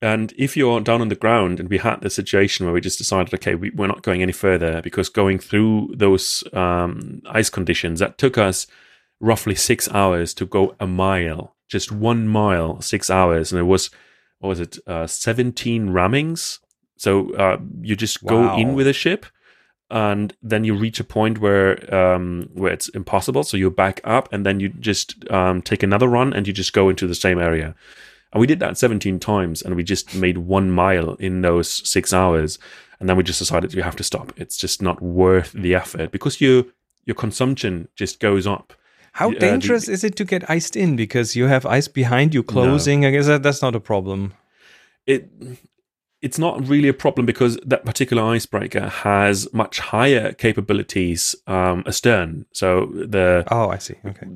And 0.01 0.33
if 0.39 0.57
you're 0.57 0.81
down 0.81 1.01
on 1.01 1.09
the 1.09 1.17
ground, 1.17 1.59
and 1.59 1.69
we 1.69 1.79
had 1.79 2.03
the 2.03 2.11
situation 2.11 2.65
where 2.65 2.73
we 2.73 2.81
just 2.81 2.99
decided, 2.99 3.35
okay, 3.35 3.57
we, 3.57 3.71
are 3.71 3.89
not 3.89 4.03
going 4.03 4.23
any 4.23 4.33
further 4.33 4.81
because 4.81 5.09
going 5.09 5.41
through 5.41 5.93
those 5.97 6.45
um, 6.53 7.21
ice 7.29 7.51
conditions, 7.51 7.99
that 7.99 8.17
took 8.17 8.39
us 8.39 8.69
roughly 9.21 9.57
six 9.57 9.91
hours 9.91 10.35
to 10.35 10.47
go 10.47 10.77
a 10.79 10.87
mile, 10.87 11.57
just 11.67 11.91
one 11.91 12.29
mile, 12.29 12.81
six 12.81 13.11
hours. 13.11 13.51
And 13.51 13.59
it 13.59 13.65
was, 13.65 13.91
what 14.39 14.51
was 14.51 14.61
it, 14.61 14.79
uh, 14.87 15.09
17 15.09 15.89
rammings. 15.89 16.61
So 16.97 17.35
uh, 17.35 17.59
you 17.81 17.97
just 17.97 18.23
wow. 18.23 18.31
go 18.31 18.57
in 18.57 18.75
with 18.75 18.87
a 18.87 18.93
ship 18.93 19.27
and 19.91 20.35
then 20.43 20.65
you 20.65 20.75
reach 20.75 21.01
a 21.01 21.05
point 21.05 21.39
where 21.39 21.95
um, 21.95 22.51
where 22.53 22.73
it's 22.73 22.89
impossible. 22.91 23.43
So 23.45 23.57
you 23.57 23.71
back 23.71 24.01
up, 24.05 24.33
and 24.33 24.45
then 24.45 24.61
you 24.61 24.69
just 24.69 25.31
um, 25.31 25.63
take 25.63 25.83
another 25.83 26.09
run, 26.09 26.33
and 26.33 26.47
you 26.47 26.53
just 26.53 26.73
go 26.73 26.89
into 26.89 27.07
the 27.07 27.15
same 27.15 27.39
area. 27.39 27.75
And 28.33 28.41
we 28.41 28.47
did 28.47 28.61
that 28.61 28.77
17 28.77 29.19
times, 29.21 29.63
and 29.63 29.75
we 29.75 29.83
just 29.83 30.15
made 30.15 30.39
one 30.39 30.71
mile 30.71 31.15
in 31.15 31.41
those 31.41 31.89
six 31.89 32.13
hours. 32.13 32.59
And 33.01 33.09
then 33.09 33.17
we 33.17 33.23
just 33.23 33.39
decided 33.39 33.75
we 33.75 33.83
have 33.83 33.97
to 33.97 34.05
stop. 34.05 34.33
It's 34.37 34.57
just 34.57 34.83
not 34.83 35.01
worth 35.01 35.53
the 35.53 35.75
effort 35.75 36.11
because 36.11 36.41
you 36.41 36.73
your 37.05 37.15
consumption 37.15 37.89
just 37.97 38.21
goes 38.21 38.47
up. 38.47 38.75
How 39.13 39.31
uh, 39.31 39.39
dangerous 39.39 39.87
the, 39.87 39.93
is 39.93 40.05
it 40.05 40.17
to 40.17 40.25
get 40.25 40.49
iced 40.51 40.77
in 40.77 40.95
because 40.95 41.35
you 41.35 41.47
have 41.47 41.65
ice 41.65 41.89
behind 41.89 42.35
you 42.35 42.43
closing? 42.43 43.01
No. 43.01 43.09
I 43.09 43.11
guess 43.13 43.27
that, 43.27 43.43
that's 43.43 43.63
not 43.63 43.75
a 43.75 43.81
problem. 43.81 44.35
It 45.07 45.31
it's 46.21 46.39
not 46.39 46.67
really 46.67 46.89
a 46.89 46.95
problem 46.95 47.27
because 47.27 47.57
that 47.65 47.85
particular 47.85 48.23
icebreaker 48.23 48.89
has 48.89 49.53
much 49.53 49.79
higher 49.79 50.33
capabilities 50.33 51.35
um, 51.47 51.85
astern. 51.87 52.47
So 52.53 52.87
the 52.87 53.45
oh, 53.51 53.69
I 53.69 53.79
see. 53.79 53.95
Okay. 54.05 54.27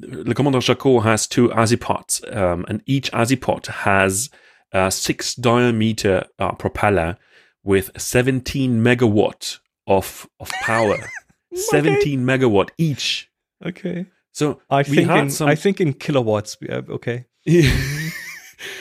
Le 0.00 0.34
Commandant 0.34 0.62
Charcot 0.62 1.02
has 1.02 1.26
two 1.26 1.48
azipods, 1.48 2.24
um, 2.36 2.66
and 2.68 2.82
each 2.86 3.10
azipod 3.12 3.66
has 3.66 4.30
a 4.72 4.90
six 4.90 5.34
diameter 5.34 6.26
uh, 6.38 6.52
propeller 6.52 7.16
with 7.64 7.90
17 7.96 8.82
megawatt 8.82 9.58
of 9.86 10.28
of 10.40 10.50
power. 10.62 10.98
17 11.54 12.24
megawatt 12.24 12.70
each. 12.78 13.30
Okay. 13.64 14.06
So 14.32 14.60
I 14.70 14.82
think 14.82 15.10
in, 15.10 15.30
some... 15.30 15.48
I 15.48 15.54
think 15.54 15.80
in 15.80 15.92
kilowatts. 15.92 16.56
Okay. 16.70 17.26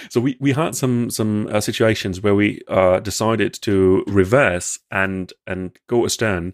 so 0.09 0.21
we, 0.21 0.38
we 0.39 0.53
had 0.53 0.75
some 0.75 1.09
some 1.09 1.47
uh, 1.47 1.61
situations 1.61 2.21
where 2.21 2.35
we 2.35 2.61
uh, 2.67 3.00
decided 3.00 3.53
to 3.61 4.03
reverse 4.07 4.79
and 4.91 5.33
and 5.47 5.77
go 5.88 6.05
astern 6.05 6.53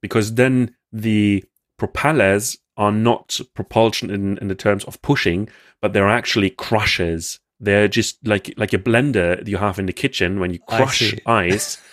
because 0.00 0.34
then 0.34 0.74
the 0.92 1.44
propellers 1.78 2.56
are 2.76 2.92
not 2.92 3.40
propulsion 3.54 4.10
in, 4.10 4.38
in 4.38 4.48
the 4.48 4.54
terms 4.54 4.84
of 4.84 5.00
pushing, 5.02 5.48
but 5.80 5.92
they're 5.92 6.08
actually 6.08 6.50
crushers. 6.50 7.40
They're 7.58 7.88
just 7.88 8.26
like 8.26 8.52
like 8.56 8.72
a 8.72 8.78
blender 8.78 9.46
you 9.46 9.56
have 9.56 9.78
in 9.78 9.86
the 9.86 9.92
kitchen 9.92 10.40
when 10.40 10.52
you 10.52 10.58
crush 10.68 11.14
ice. 11.26 11.78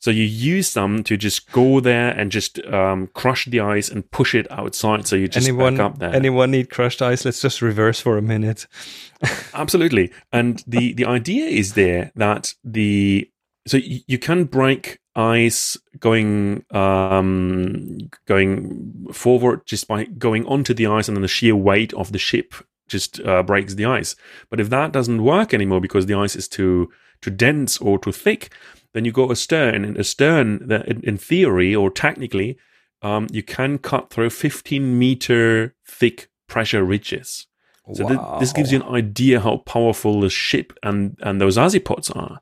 So 0.00 0.10
you 0.10 0.24
use 0.24 0.72
them 0.72 1.04
to 1.04 1.18
just 1.18 1.52
go 1.52 1.78
there 1.78 2.08
and 2.10 2.32
just 2.32 2.58
um, 2.66 3.08
crush 3.12 3.44
the 3.44 3.60
ice 3.60 3.90
and 3.90 4.10
push 4.10 4.34
it 4.34 4.50
outside. 4.50 5.06
So 5.06 5.14
you 5.14 5.28
just 5.28 5.46
anyone, 5.46 5.76
back 5.76 5.84
up 5.84 5.98
there. 5.98 6.14
Anyone 6.14 6.52
need 6.52 6.70
crushed 6.70 7.02
ice? 7.02 7.26
Let's 7.26 7.42
just 7.42 7.60
reverse 7.60 8.00
for 8.00 8.16
a 8.16 8.22
minute. 8.22 8.66
Absolutely. 9.54 10.10
And 10.32 10.64
the 10.66 10.94
the 10.94 11.04
idea 11.04 11.46
is 11.46 11.74
there 11.74 12.12
that 12.16 12.54
the 12.64 13.30
so 13.66 13.76
you, 13.76 14.00
you 14.06 14.18
can 14.18 14.44
break 14.44 15.00
ice 15.14 15.76
going 15.98 16.64
um 16.70 17.98
going 18.26 19.06
forward 19.12 19.66
just 19.66 19.86
by 19.86 20.04
going 20.04 20.46
onto 20.46 20.72
the 20.72 20.86
ice 20.86 21.08
and 21.08 21.16
then 21.16 21.22
the 21.22 21.28
sheer 21.28 21.54
weight 21.54 21.92
of 21.94 22.12
the 22.12 22.18
ship 22.18 22.54
just 22.88 23.20
uh, 23.20 23.42
breaks 23.42 23.74
the 23.74 23.84
ice. 23.84 24.16
But 24.48 24.60
if 24.60 24.70
that 24.70 24.92
doesn't 24.92 25.22
work 25.22 25.54
anymore 25.54 25.80
because 25.80 26.06
the 26.06 26.14
ice 26.14 26.36
is 26.36 26.48
too 26.48 26.90
too 27.20 27.30
dense 27.30 27.78
or 27.78 27.98
too 27.98 28.12
thick, 28.12 28.50
then 28.92 29.04
you 29.04 29.12
go 29.12 29.30
astern. 29.30 29.84
And 29.84 29.98
astern, 29.98 30.70
in, 30.86 31.00
in 31.02 31.16
theory 31.16 31.74
or 31.74 31.90
technically, 31.90 32.58
um, 33.02 33.26
you 33.30 33.42
can 33.42 33.78
cut 33.78 34.10
through 34.10 34.30
15 34.30 34.98
meter 34.98 35.74
thick 35.86 36.30
pressure 36.46 36.84
ridges. 36.84 37.46
So 37.94 38.04
wow. 38.04 38.08
th- 38.08 38.40
this 38.40 38.52
gives 38.52 38.72
you 38.72 38.80
an 38.80 38.94
idea 38.94 39.40
how 39.40 39.58
powerful 39.58 40.20
the 40.20 40.30
ship 40.30 40.72
and, 40.82 41.16
and 41.20 41.40
those 41.40 41.56
azipods 41.56 42.14
are. 42.14 42.40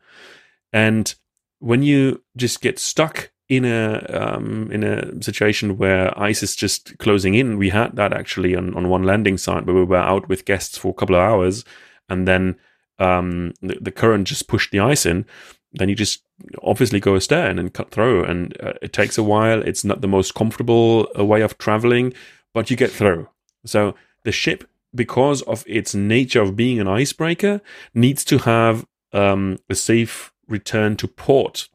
And 0.73 1.15
when 1.61 1.83
you 1.83 2.23
just 2.37 2.61
get 2.61 2.79
stuck 2.79 3.31
in 3.49 3.65
a 3.65 4.05
um, 4.11 4.71
in 4.71 4.85
a 4.85 5.23
situation 5.23 5.79
where 5.79 6.19
ice 6.21 6.43
is 6.43 6.55
just 6.55 6.99
closing 6.99 7.35
in, 7.35 7.57
we 7.57 7.71
had 7.71 7.97
that 7.97 8.13
actually 8.13 8.55
on, 8.55 8.75
on 8.75 8.91
one 8.91 9.05
landing 9.05 9.39
site 9.39 9.65
where 9.65 9.75
we 9.75 9.85
were 9.85 9.97
out 9.97 10.29
with 10.29 10.45
guests 10.45 10.77
for 10.77 10.91
a 10.91 10.95
couple 10.95 11.15
of 11.15 11.23
hours, 11.23 11.65
and 12.11 12.29
then 12.29 12.57
um, 12.99 13.55
the, 13.63 13.79
the 13.81 13.91
current 13.91 14.29
just 14.29 14.49
pushed 14.49 14.71
the 14.71 14.81
ice 14.81 15.07
in 15.07 15.25
then 15.73 15.89
you 15.89 15.95
just 15.95 16.23
obviously 16.63 17.01
go 17.01 17.17
astern 17.17 17.59
and 17.59 17.75
cut 17.75 17.91
through. 17.91 18.25
And 18.25 18.57
uh, 18.61 18.75
it 18.81 18.93
takes 18.93 19.19
a 19.19 19.23
while. 19.23 19.63
It's 19.63 19.85
not 19.85 20.01
the 20.01 20.09
most 20.09 20.35
comfortable 20.35 21.09
uh, 21.19 21.25
way 21.25 21.43
of 21.43 21.59
traveling, 21.59 22.15
but 22.55 22.71
you 22.71 22.77
get 22.77 22.91
through. 22.91 23.29
So 23.65 23.95
the 24.25 24.33
ship, 24.33 24.69
because 24.95 25.43
of 25.43 25.65
its 25.67 25.95
nature 25.95 26.43
of 26.43 26.57
being 26.57 26.81
an 26.81 26.89
icebreaker, 26.89 27.61
needs 27.95 28.25
to 28.27 28.39
have 28.39 28.87
um, 29.13 29.59
a 29.69 29.75
safe 29.75 30.33
return 30.47 30.97
to 30.97 31.09
port 31.09 31.69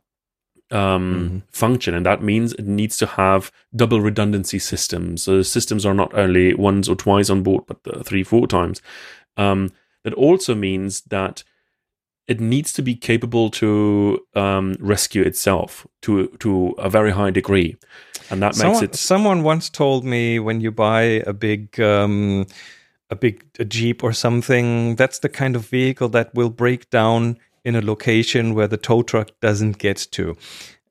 um, 0.71 1.13
mm-hmm. 1.13 1.37
function, 1.51 1.93
and 1.93 2.05
that 2.05 2.23
means 2.23 2.53
it 2.53 2.65
needs 2.65 2.97
to 2.97 3.05
have 3.05 3.51
double 3.75 4.01
redundancy 4.01 4.57
systems. 4.59 5.23
So 5.23 5.37
the 5.37 5.43
systems 5.43 5.85
are 5.85 5.93
not 5.93 6.13
only 6.15 6.55
once 6.55 6.89
or 6.89 6.95
twice 6.95 7.29
on 7.29 7.43
board, 7.43 7.65
but 7.67 7.77
uh, 7.85 8.01
three, 8.01 8.23
four 8.23 8.47
times. 8.47 8.81
Um, 9.37 9.71
that 10.03 10.13
also 10.13 10.55
means 10.55 11.01
that 11.01 11.43
it 12.27 12.39
needs 12.39 12.71
to 12.73 12.81
be 12.81 12.95
capable 12.95 13.49
to 13.49 14.19
um, 14.35 14.75
rescue 14.79 15.23
itself 15.23 15.85
to 16.01 16.27
to 16.39 16.69
a 16.77 16.89
very 16.89 17.11
high 17.11 17.31
degree, 17.31 17.75
and 18.29 18.41
that 18.41 18.55
someone, 18.55 18.81
makes 18.81 18.95
it. 18.95 18.95
Someone 18.97 19.43
once 19.43 19.69
told 19.69 20.05
me 20.05 20.39
when 20.39 20.61
you 20.61 20.71
buy 20.71 21.23
a 21.27 21.33
big 21.33 21.79
um, 21.79 22.45
a 23.09 23.15
big 23.15 23.43
a 23.59 23.65
jeep 23.65 24.03
or 24.03 24.13
something, 24.13 24.95
that's 24.95 25.19
the 25.19 25.29
kind 25.29 25.55
of 25.55 25.67
vehicle 25.67 26.09
that 26.09 26.33
will 26.33 26.49
break 26.49 26.89
down 26.89 27.37
in 27.65 27.75
a 27.75 27.81
location 27.81 28.53
where 28.53 28.67
the 28.67 28.77
tow 28.77 29.03
truck 29.03 29.29
doesn't 29.41 29.77
get 29.77 30.07
to. 30.11 30.35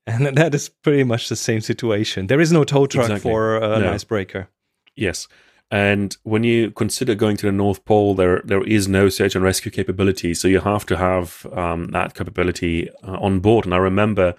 And 0.07 0.27
that 0.37 0.55
is 0.55 0.69
pretty 0.69 1.05
much 1.05 1.29
the 1.29 1.37
same 1.37 1.61
situation. 1.61 2.27
There 2.27 2.41
is 2.41 2.51
no 2.51 2.65
tow 2.65 2.87
truck 2.87 3.11
exactly. 3.11 3.31
for 3.31 3.57
an 3.57 3.83
no. 3.83 3.93
icebreaker. 3.93 4.49
Yes. 4.97 5.29
And 5.73 6.14
when 6.23 6.45
you 6.45 6.71
consider 6.71 7.14
going 7.14 7.38
to 7.38 7.47
the 7.47 7.52
North 7.52 7.83
Pole, 7.87 8.14
there 8.14 8.43
there 8.45 8.62
is 8.62 8.88
no 8.88 9.09
search 9.09 9.35
and 9.35 9.43
rescue 9.43 9.71
capability, 9.71 10.35
so 10.35 10.47
you 10.47 10.61
have 10.61 10.85
to 10.85 10.99
have 10.99 11.47
um, 11.50 11.87
that 11.93 12.14
capability 12.14 12.91
uh, 13.02 13.17
on 13.19 13.41
board. 13.41 13.64
And 13.64 13.75
I 13.75 13.79
remember 13.79 14.35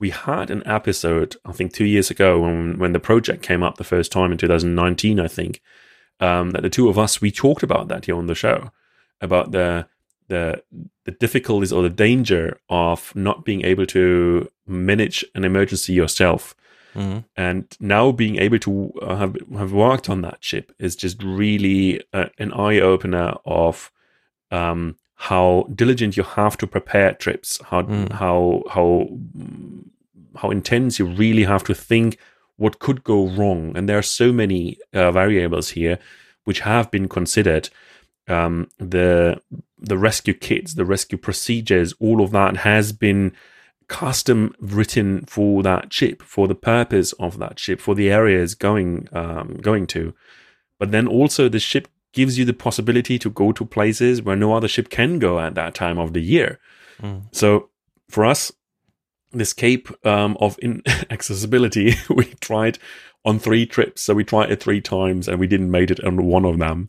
we 0.00 0.08
had 0.08 0.50
an 0.50 0.66
episode, 0.66 1.36
I 1.44 1.52
think, 1.52 1.74
two 1.74 1.84
years 1.84 2.10
ago 2.10 2.40
when 2.40 2.78
when 2.78 2.94
the 2.94 3.00
project 3.00 3.42
came 3.42 3.62
up 3.62 3.76
the 3.76 3.84
first 3.84 4.10
time 4.10 4.32
in 4.32 4.38
2019, 4.38 5.20
I 5.20 5.28
think, 5.28 5.60
um, 6.20 6.52
that 6.52 6.62
the 6.62 6.70
two 6.70 6.88
of 6.88 6.98
us 6.98 7.20
we 7.20 7.30
talked 7.30 7.62
about 7.62 7.88
that 7.88 8.06
here 8.06 8.16
on 8.16 8.26
the 8.26 8.34
show 8.34 8.70
about 9.20 9.52
the 9.52 9.86
the 10.28 10.62
the 11.04 11.12
difficulties 11.12 11.72
or 11.72 11.82
the 11.82 11.90
danger 11.90 12.58
of 12.70 13.14
not 13.14 13.44
being 13.44 13.62
able 13.62 13.84
to 13.86 14.50
manage 14.66 15.22
an 15.34 15.44
emergency 15.44 15.92
yourself 15.92 16.54
Mm-hmm. 16.98 17.18
And 17.36 17.76
now 17.78 18.10
being 18.10 18.36
able 18.36 18.58
to 18.58 18.92
uh, 19.00 19.16
have 19.16 19.36
have 19.56 19.72
worked 19.72 20.10
on 20.10 20.22
that 20.22 20.42
ship 20.42 20.72
is 20.78 20.96
just 20.96 21.22
really 21.22 22.02
uh, 22.12 22.26
an 22.38 22.52
eye 22.52 22.80
opener 22.80 23.34
of 23.44 23.92
um, 24.50 24.96
how 25.14 25.68
diligent 25.74 26.16
you 26.16 26.24
have 26.24 26.56
to 26.58 26.66
prepare 26.66 27.14
trips, 27.14 27.60
how 27.66 27.82
mm. 27.82 28.10
how 28.12 28.64
how 28.70 29.08
how 30.36 30.50
intense 30.50 30.98
you 30.98 31.06
really 31.06 31.44
have 31.44 31.62
to 31.64 31.74
think 31.74 32.18
what 32.56 32.80
could 32.80 33.04
go 33.04 33.28
wrong, 33.28 33.76
and 33.76 33.88
there 33.88 33.98
are 33.98 34.02
so 34.02 34.32
many 34.32 34.76
uh, 34.92 35.12
variables 35.12 35.70
here 35.70 35.98
which 36.44 36.60
have 36.60 36.90
been 36.90 37.08
considered. 37.08 37.70
Um, 38.26 38.70
the 38.78 39.40
the 39.78 39.96
rescue 39.96 40.34
kits, 40.34 40.74
the 40.74 40.84
rescue 40.84 41.16
procedures, 41.18 41.94
all 42.00 42.20
of 42.20 42.32
that 42.32 42.58
has 42.58 42.92
been 42.92 43.32
custom 43.88 44.54
written 44.60 45.24
for 45.26 45.62
that 45.62 45.92
ship, 45.92 46.22
for 46.22 46.46
the 46.46 46.54
purpose 46.54 47.12
of 47.14 47.38
that 47.38 47.58
ship, 47.58 47.80
for 47.80 47.94
the 47.94 48.10
areas 48.10 48.54
going 48.54 49.08
um, 49.12 49.58
going 49.60 49.86
to. 49.88 50.14
But 50.78 50.92
then 50.92 51.08
also 51.08 51.48
the 51.48 51.58
ship 51.58 51.88
gives 52.12 52.38
you 52.38 52.44
the 52.44 52.54
possibility 52.54 53.18
to 53.18 53.30
go 53.30 53.52
to 53.52 53.64
places 53.64 54.22
where 54.22 54.36
no 54.36 54.54
other 54.54 54.68
ship 54.68 54.88
can 54.88 55.18
go 55.18 55.40
at 55.40 55.54
that 55.54 55.74
time 55.74 55.98
of 55.98 56.12
the 56.12 56.22
year. 56.22 56.58
Mm. 57.02 57.24
So 57.32 57.70
for 58.08 58.24
us, 58.24 58.52
this 59.32 59.52
cape 59.52 59.88
um, 60.06 60.36
of 60.40 60.58
inaccessibility, 60.58 61.94
we 62.10 62.24
tried 62.40 62.78
on 63.24 63.38
three 63.38 63.66
trips. 63.66 64.02
So 64.02 64.14
we 64.14 64.24
tried 64.24 64.50
it 64.50 64.62
three 64.62 64.80
times 64.80 65.28
and 65.28 65.38
we 65.38 65.46
didn't 65.46 65.70
make 65.70 65.90
it 65.90 66.02
on 66.04 66.24
one 66.24 66.44
of 66.44 66.58
them. 66.58 66.88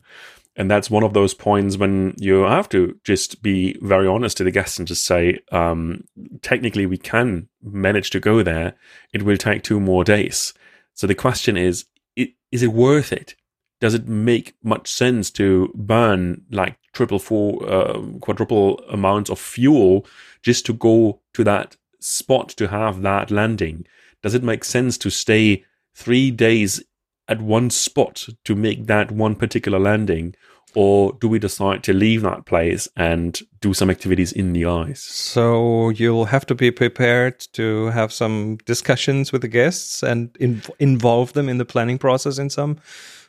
And 0.60 0.70
that's 0.70 0.90
one 0.90 1.02
of 1.02 1.14
those 1.14 1.32
points 1.32 1.78
when 1.78 2.12
you 2.18 2.42
have 2.42 2.68
to 2.68 2.94
just 3.02 3.42
be 3.42 3.78
very 3.80 4.06
honest 4.06 4.36
to 4.36 4.44
the 4.44 4.50
guests 4.50 4.78
and 4.78 4.86
just 4.86 5.06
say, 5.06 5.38
um, 5.52 6.04
technically, 6.42 6.84
we 6.84 6.98
can 6.98 7.48
manage 7.62 8.10
to 8.10 8.20
go 8.20 8.42
there. 8.42 8.74
It 9.14 9.22
will 9.22 9.38
take 9.38 9.62
two 9.62 9.80
more 9.80 10.04
days. 10.04 10.52
So 10.92 11.06
the 11.06 11.14
question 11.14 11.56
is, 11.56 11.86
is 12.14 12.62
it 12.62 12.74
worth 12.74 13.10
it? 13.10 13.36
Does 13.80 13.94
it 13.94 14.06
make 14.06 14.54
much 14.62 14.92
sense 14.92 15.30
to 15.30 15.72
burn 15.74 16.42
like 16.50 16.76
triple, 16.92 17.18
four, 17.18 17.66
uh, 17.66 17.98
quadruple 18.20 18.84
amounts 18.90 19.30
of 19.30 19.38
fuel 19.38 20.04
just 20.42 20.66
to 20.66 20.74
go 20.74 21.22
to 21.32 21.42
that 21.42 21.78
spot 22.00 22.50
to 22.50 22.68
have 22.68 23.00
that 23.00 23.30
landing? 23.30 23.86
Does 24.22 24.34
it 24.34 24.42
make 24.42 24.64
sense 24.64 24.98
to 24.98 25.08
stay 25.08 25.64
three 25.94 26.30
days 26.30 26.84
at 27.28 27.40
one 27.40 27.70
spot 27.70 28.28
to 28.44 28.54
make 28.54 28.88
that 28.88 29.10
one 29.10 29.36
particular 29.36 29.78
landing? 29.78 30.34
Or 30.74 31.12
do 31.20 31.28
we 31.28 31.38
decide 31.38 31.82
to 31.84 31.92
leave 31.92 32.22
that 32.22 32.46
place 32.46 32.88
and 32.96 33.38
do 33.60 33.74
some 33.74 33.90
activities 33.90 34.32
in 34.32 34.52
the 34.52 34.66
ice? 34.66 35.02
So 35.02 35.90
you'll 35.90 36.26
have 36.26 36.46
to 36.46 36.54
be 36.54 36.70
prepared 36.70 37.40
to 37.54 37.86
have 37.86 38.12
some 38.12 38.58
discussions 38.66 39.32
with 39.32 39.42
the 39.42 39.48
guests 39.48 40.02
and 40.02 40.32
inv- 40.34 40.70
involve 40.78 41.32
them 41.32 41.48
in 41.48 41.58
the 41.58 41.64
planning 41.64 41.98
process 41.98 42.38
in 42.38 42.50
some 42.50 42.78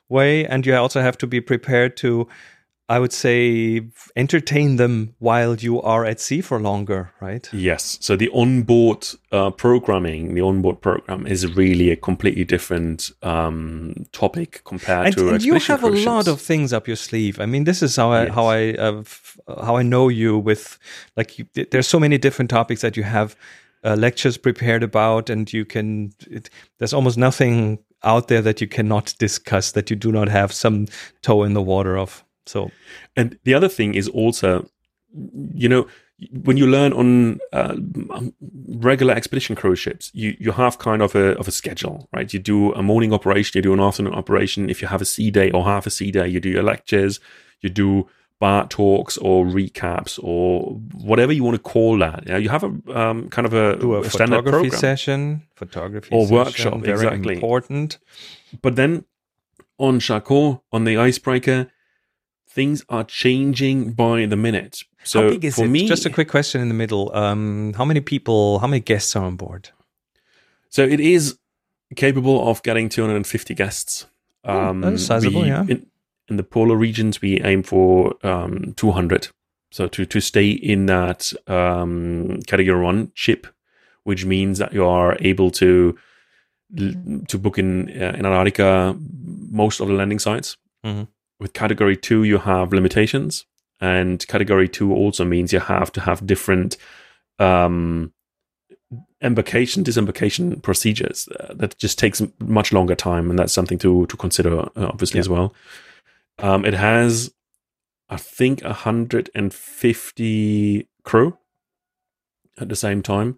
way. 0.10 0.46
And 0.46 0.66
you 0.66 0.76
also 0.76 1.02
have 1.02 1.18
to 1.20 1.28
be 1.28 1.42
prepared 1.42 1.98
to 1.98 2.28
I 2.92 3.00
would 3.00 3.14
say 3.14 3.88
entertain 4.18 4.76
them 4.76 5.16
while 5.20 5.56
you 5.56 5.82
are 5.82 6.04
at 6.04 6.20
sea 6.20 6.42
for 6.42 6.60
longer, 6.60 7.14
right? 7.22 7.48
Yes. 7.54 7.98
So 8.02 8.18
the 8.18 8.30
onboard 8.34 9.08
uh, 9.32 9.52
programming, 9.52 10.34
the 10.34 10.42
onboard 10.42 10.82
program 10.82 11.26
is 11.26 11.56
really 11.56 11.90
a 11.90 11.96
completely 11.96 12.44
different 12.44 13.10
um, 13.24 13.94
topic 14.12 14.64
compared 14.66 15.06
and, 15.06 15.16
to. 15.16 15.30
And 15.30 15.42
you 15.42 15.54
have 15.54 15.86
a 15.86 15.90
lot 15.90 16.28
of 16.28 16.42
things 16.42 16.74
up 16.74 16.86
your 16.86 16.98
sleeve. 16.98 17.40
I 17.40 17.46
mean, 17.46 17.64
this 17.64 17.82
is 17.82 17.96
how 17.96 18.12
I 18.12 18.24
yes. 18.26 18.36
how 18.36 18.48
I 18.48 18.74
uh, 18.74 19.04
how 19.64 19.78
I 19.78 19.84
know 19.84 20.10
you. 20.10 20.38
With 20.38 20.78
like, 21.16 21.40
you, 21.40 21.46
there's 21.72 21.88
so 21.88 22.00
many 22.00 22.18
different 22.18 22.50
topics 22.50 22.82
that 22.82 22.98
you 22.98 23.04
have 23.04 23.38
uh, 23.86 23.96
lectures 23.96 24.38
prepared 24.38 24.84
about, 24.84 25.30
and 25.30 25.54
you 25.54 25.64
can. 25.64 26.12
It, 26.30 26.50
there's 26.78 26.94
almost 26.94 27.18
nothing 27.18 27.80
out 28.04 28.28
there 28.28 28.42
that 28.42 28.60
you 28.60 28.68
cannot 28.68 29.16
discuss 29.18 29.72
that 29.72 29.90
you 29.90 29.96
do 29.96 30.12
not 30.12 30.28
have 30.28 30.52
some 30.52 30.88
toe 31.22 31.44
in 31.44 31.54
the 31.54 31.62
water 31.62 31.98
of. 31.98 32.26
So, 32.52 32.72
and 33.16 33.38
the 33.44 33.54
other 33.54 33.70
thing 33.70 33.96
is 33.96 34.08
also, 34.10 34.68
you 35.54 35.70
know, 35.70 35.88
when 36.44 36.58
you 36.58 36.68
learn 36.68 36.94
on 36.94 37.40
uh, 37.54 37.76
regular 38.68 39.14
expedition 39.16 39.56
cruise 39.56 39.80
ships, 39.80 40.12
you, 40.14 40.36
you 40.40 40.52
have 40.52 40.78
kind 40.78 41.02
of 41.02 41.16
a 41.16 41.38
of 41.40 41.48
a 41.48 41.52
schedule, 41.52 42.08
right? 42.14 42.32
You 42.34 42.40
do 42.40 42.74
a 42.74 42.84
morning 42.84 43.14
operation, 43.14 43.58
you 43.58 43.64
do 43.64 43.74
an 43.74 43.80
afternoon 43.80 44.14
operation. 44.14 44.70
If 44.70 44.82
you 44.82 44.88
have 44.90 45.02
a 45.02 45.06
sea 45.06 45.32
day 45.32 45.50
or 45.52 45.64
half 45.64 45.88
a 45.88 45.90
sea 45.90 46.12
day, 46.12 46.28
you 46.28 46.40
do 46.40 46.50
your 46.50 46.64
lectures, 46.64 47.20
you 47.62 47.70
do 47.70 48.08
bar 48.40 48.68
talks 48.68 49.18
or 49.18 49.46
recaps 49.46 50.20
or 50.22 50.74
whatever 50.94 51.32
you 51.32 51.44
want 51.44 51.56
to 51.56 51.62
call 51.62 51.98
that. 52.00 52.24
Yeah, 52.28 52.38
you 52.38 52.50
have 52.50 52.64
a 52.64 53.00
um, 53.00 53.30
kind 53.30 53.46
of 53.46 53.54
a, 53.54 53.78
do 53.78 53.96
a, 53.96 54.02
a 54.02 54.10
standard 54.10 54.44
photography 54.44 54.70
program. 54.70 54.80
session, 54.80 55.42
photography 55.56 56.10
or 56.12 56.24
session, 56.24 56.36
workshop, 56.36 56.80
very 56.82 57.06
exactly 57.08 57.36
important. 57.36 57.98
But 58.62 58.76
then 58.76 59.06
on 59.78 60.00
Charcot, 60.00 60.62
on 60.72 60.84
the 60.84 60.98
icebreaker, 60.98 61.72
things 62.54 62.84
are 62.90 63.04
changing 63.04 63.94
by 63.94 64.26
the 64.26 64.36
minute. 64.36 64.84
So 65.04 65.24
how 65.24 65.30
big 65.30 65.46
is 65.46 65.56
for 65.56 65.66
it? 65.66 65.70
me, 65.70 65.88
just 65.88 66.06
a 66.06 66.10
quick 66.10 66.28
question 66.28 66.62
in 66.62 66.68
the 66.68 66.74
middle. 66.74 67.16
Um, 67.16 67.74
how 67.74 67.86
many 67.86 68.02
people, 68.02 68.60
how 68.60 68.68
many 68.68 68.82
guests 68.82 69.16
are 69.16 69.24
on 69.24 69.38
board? 69.38 69.70
So 70.70 70.84
it 70.84 71.00
is 71.00 71.38
capable 71.96 72.50
of 72.50 72.62
getting 72.64 72.90
250 72.90 73.54
guests. 73.56 74.06
Um, 74.44 74.84
oh, 74.84 74.92
that's 74.92 75.06
sizable, 75.06 75.42
we, 75.42 75.48
yeah. 75.48 75.62
In, 75.62 75.86
in, 76.28 76.38
the 76.38 76.44
polar 76.44 76.76
regions, 76.76 77.22
we 77.22 77.42
aim 77.42 77.64
for 77.64 78.16
um, 78.26 78.74
200. 78.76 79.30
So 79.72 79.88
to, 79.88 80.06
to 80.06 80.20
stay 80.20 80.50
in 80.50 80.88
that 80.88 81.32
um, 81.48 82.42
category 82.48 82.84
one 82.84 83.12
ship, 83.14 83.48
which 84.04 84.26
means 84.26 84.58
that 84.60 84.74
you 84.74 84.86
are 84.86 85.18
able 85.22 85.52
to 85.52 85.98
to 87.28 87.38
book 87.38 87.60
in 87.60 87.90
uh, 87.90 88.16
in 88.18 88.26
Antarctica 88.26 88.96
most 89.52 89.82
of 89.82 89.88
the 89.88 89.94
landing 89.94 90.20
sites. 90.20 90.58
Mm-hmm. 90.86 91.04
With 91.42 91.54
category 91.54 91.98
two, 91.98 92.24
you 92.24 92.38
have 92.38 92.72
limitations, 92.72 93.48
and 93.80 94.26
category 94.28 94.70
two 94.70 94.94
also 94.94 95.26
means 95.26 95.52
you 95.52 95.60
have 95.60 95.92
to 95.94 96.02
have 96.02 96.28
different 96.28 96.78
um, 97.40 98.14
embarkation 99.22 99.82
disembarkation 99.82 100.62
procedures 100.62 101.28
uh, 101.40 101.56
that 101.56 101.76
just 101.80 101.98
takes 101.98 102.22
much 102.40 102.72
longer 102.72 102.94
time 102.96 103.30
and 103.30 103.40
that's 103.40 103.54
something 103.54 103.80
to 103.80 104.06
to 104.08 104.18
consider 104.18 104.60
uh, 104.60 104.70
obviously 104.76 105.18
yeah. 105.18 105.22
as 105.22 105.30
well 105.30 105.54
um, 106.40 106.66
it 106.66 106.74
has 106.74 107.32
i 108.10 108.18
think 108.18 108.64
150 108.64 110.88
crew 111.04 111.38
at 112.60 112.68
the 112.70 112.76
same 112.76 113.04
time 113.04 113.38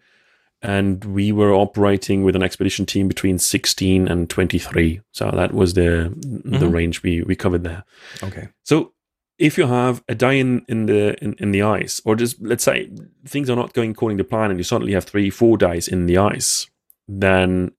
and 0.64 1.06
we 1.06 1.32
were 1.32 1.54
operating 1.54 2.24
with 2.24 2.36
an 2.36 2.42
expedition 2.42 2.86
team 2.86 3.08
between 3.08 3.38
16 3.38 4.08
and 4.08 4.30
23 4.30 5.02
so 5.12 5.30
that 5.32 5.54
was 5.54 5.74
the 5.74 6.12
mm-hmm. 6.16 6.58
the 6.58 6.68
range 6.68 7.04
we 7.04 7.22
we 7.22 7.36
covered 7.36 7.64
there 7.64 7.84
okay 8.24 8.48
so 8.64 8.94
if 9.38 9.58
you 9.58 9.68
have 9.68 10.04
a 10.08 10.16
day 10.16 10.40
in, 10.40 10.66
in 10.68 10.86
the 10.86 11.22
in, 11.24 11.36
in 11.40 11.52
the 11.52 11.62
ice, 11.62 12.02
or 12.06 12.16
just 12.16 12.42
let's 12.42 12.64
say 12.64 12.90
things 13.26 13.50
are 13.50 13.56
not 13.56 13.74
going 13.74 13.92
according 13.92 14.18
to 14.18 14.24
plan, 14.24 14.52
and 14.52 14.60
you 14.60 14.64
suddenly 14.64 14.94
have 14.94 15.06
three, 15.06 15.30
four 15.30 15.58
days 15.58 15.88
in 15.88 16.06
the 16.06 16.18
ice, 16.18 16.68
then 17.08 17.72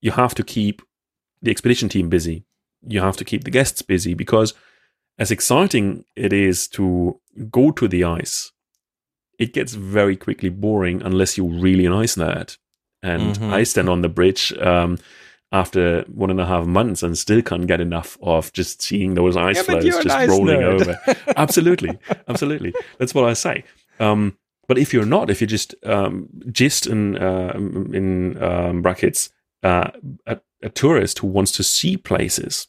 you 0.00 0.12
have 0.12 0.34
to 0.34 0.42
keep 0.42 0.82
the 1.42 1.50
expedition 1.50 1.88
team 1.88 2.08
busy. 2.08 2.44
You 2.86 3.00
have 3.00 3.16
to 3.18 3.24
keep 3.24 3.44
the 3.44 3.50
guests 3.50 3.82
busy 3.82 4.14
because, 4.14 4.54
as 5.18 5.30
exciting 5.30 6.04
it 6.16 6.32
is 6.32 6.68
to 6.68 7.20
go 7.50 7.70
to 7.72 7.88
the 7.88 8.04
ice, 8.04 8.52
it 9.40 9.52
gets 9.54 9.72
very 9.74 10.16
quickly 10.16 10.50
boring 10.50 11.02
unless 11.02 11.36
you're 11.36 11.48
really 11.48 11.86
an 11.86 11.92
ice 11.92 12.14
nerd. 12.14 12.56
And 13.02 13.34
mm-hmm. 13.34 13.52
I 13.52 13.64
stand 13.64 13.88
on 13.88 14.02
the 14.02 14.08
bridge. 14.08 14.52
Um, 14.58 14.98
after 15.52 16.02
one 16.02 16.30
and 16.30 16.40
a 16.40 16.46
half 16.46 16.64
months 16.64 17.02
and 17.02 17.18
still 17.18 17.42
can't 17.42 17.66
get 17.66 17.80
enough 17.80 18.16
of 18.22 18.52
just 18.52 18.80
seeing 18.80 19.14
those 19.14 19.36
ice 19.36 19.56
yeah, 19.56 19.62
floes 19.62 19.84
just 19.84 20.28
rolling 20.28 20.60
nerd. 20.60 20.80
over. 20.80 21.16
absolutely, 21.36 21.98
absolutely. 22.28 22.72
That's 22.98 23.14
what 23.14 23.24
I 23.24 23.32
say. 23.32 23.64
Um, 23.98 24.36
but 24.68 24.78
if 24.78 24.94
you're 24.94 25.04
not, 25.04 25.28
if 25.28 25.40
you're 25.40 25.48
just 25.48 25.74
um, 25.84 26.28
just 26.52 26.86
in 26.86 27.18
uh, 27.18 27.52
in 27.56 28.40
um, 28.40 28.82
brackets 28.82 29.30
uh, 29.64 29.90
a, 30.26 30.38
a 30.62 30.68
tourist 30.68 31.18
who 31.18 31.26
wants 31.26 31.50
to 31.52 31.64
see 31.64 31.96
places, 31.96 32.68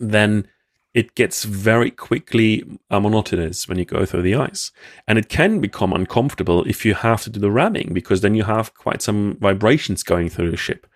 then 0.00 0.48
it 0.96 1.14
gets 1.14 1.44
very 1.44 1.90
quickly 1.90 2.64
uh, 2.90 2.98
monotonous 2.98 3.68
when 3.68 3.78
you 3.78 3.84
go 3.84 4.06
through 4.06 4.22
the 4.22 4.34
ice. 4.34 4.72
And 5.06 5.18
it 5.18 5.28
can 5.28 5.60
become 5.60 5.92
uncomfortable 5.92 6.64
if 6.64 6.86
you 6.86 6.94
have 6.94 7.22
to 7.24 7.30
do 7.30 7.38
the 7.38 7.50
ramming 7.50 7.92
because 7.92 8.22
then 8.22 8.34
you 8.34 8.44
have 8.44 8.74
quite 8.74 9.02
some 9.02 9.36
vibrations 9.38 10.02
going 10.02 10.30
through 10.30 10.50
the 10.50 10.56
ship 10.56 10.86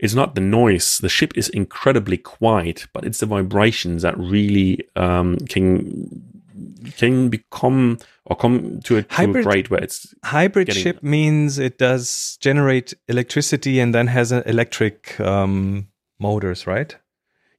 it's 0.00 0.14
not 0.14 0.34
the 0.34 0.40
noise. 0.40 0.98
The 0.98 1.10
ship 1.10 1.36
is 1.36 1.50
incredibly 1.50 2.16
quiet, 2.16 2.86
but 2.94 3.04
it's 3.04 3.20
the 3.20 3.26
vibrations 3.26 4.00
that 4.00 4.18
really 4.18 4.88
um, 4.96 5.36
can 5.48 6.40
can 6.96 7.28
become 7.28 7.98
or 8.24 8.36
come 8.36 8.80
to 8.84 8.96
a, 8.96 9.02
to 9.02 9.14
hybrid, 9.14 9.44
a 9.44 9.48
grade 9.48 9.68
where 9.68 9.82
it's 9.82 10.14
hybrid 10.24 10.72
ship 10.72 11.02
means 11.02 11.58
it 11.58 11.76
does 11.78 12.38
generate 12.40 12.94
electricity 13.08 13.78
and 13.78 13.94
then 13.94 14.06
has 14.06 14.32
an 14.32 14.42
electric 14.46 15.20
um, 15.20 15.88
motors, 16.18 16.66
right? 16.66 16.96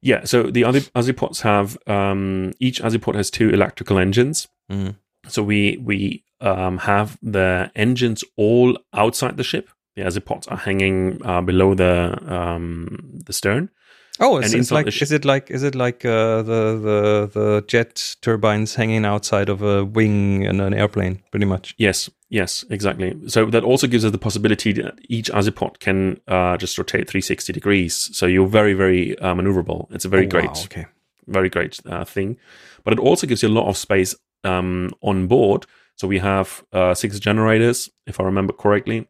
Yeah. 0.02 0.24
So 0.24 0.44
the 0.44 0.64
other 0.64 0.80
Azipods 0.80 1.42
have 1.42 1.78
um, 1.86 2.52
each 2.58 2.82
Azipod 2.82 3.14
has 3.14 3.30
two 3.30 3.50
electrical 3.50 3.98
engines. 3.98 4.48
Mm. 4.70 4.96
So 5.28 5.42
we 5.42 5.78
we 5.78 6.24
um, 6.40 6.78
have 6.78 7.16
the 7.22 7.70
engines 7.76 8.24
all 8.36 8.76
outside 8.92 9.36
the 9.36 9.44
ship 9.44 9.68
the 9.96 10.02
azipods 10.02 10.50
are 10.50 10.56
hanging 10.56 11.20
uh, 11.24 11.40
below 11.40 11.74
the 11.74 12.18
um, 12.26 13.20
the 13.26 13.32
stern. 13.32 13.70
Oh, 14.20 14.36
it's, 14.36 14.52
it's 14.52 14.70
like 14.70 14.86
is 14.88 15.10
it 15.10 15.24
like 15.24 15.50
is 15.50 15.62
it 15.62 15.74
like 15.74 16.04
uh, 16.04 16.42
the 16.42 16.78
the 16.82 17.30
the 17.32 17.64
jet 17.66 18.16
turbines 18.20 18.74
hanging 18.74 19.06
outside 19.06 19.48
of 19.48 19.62
a 19.62 19.84
wing 19.84 20.42
in 20.42 20.60
an 20.60 20.74
airplane, 20.74 21.22
pretty 21.30 21.46
much? 21.46 21.74
Yes, 21.78 22.10
yes, 22.28 22.62
exactly. 22.68 23.16
So 23.26 23.46
that 23.46 23.64
also 23.64 23.86
gives 23.86 24.04
us 24.04 24.12
the 24.12 24.18
possibility 24.18 24.72
that 24.74 24.98
each 25.08 25.30
azipod 25.30 25.78
can 25.78 26.20
uh, 26.28 26.58
just 26.58 26.76
rotate 26.76 27.08
360 27.08 27.54
degrees. 27.54 28.10
So 28.14 28.26
you're 28.26 28.46
very 28.46 28.74
very 28.74 29.18
uh, 29.18 29.34
maneuverable. 29.34 29.90
It's 29.92 30.04
a 30.04 30.10
very 30.10 30.26
oh, 30.26 30.30
great, 30.30 30.50
wow, 30.50 30.64
okay. 30.64 30.86
very 31.26 31.48
great 31.48 31.80
uh, 31.86 32.04
thing. 32.04 32.36
But 32.84 32.92
it 32.92 32.98
also 32.98 33.26
gives 33.26 33.42
you 33.42 33.48
a 33.48 33.56
lot 33.60 33.68
of 33.68 33.78
space 33.78 34.14
um, 34.44 34.90
on 35.00 35.26
board. 35.26 35.64
So 35.96 36.06
we 36.06 36.18
have 36.18 36.64
uh, 36.72 36.94
six 36.94 37.18
generators, 37.18 37.88
if 38.06 38.20
I 38.20 38.24
remember 38.24 38.52
correctly, 38.52 39.08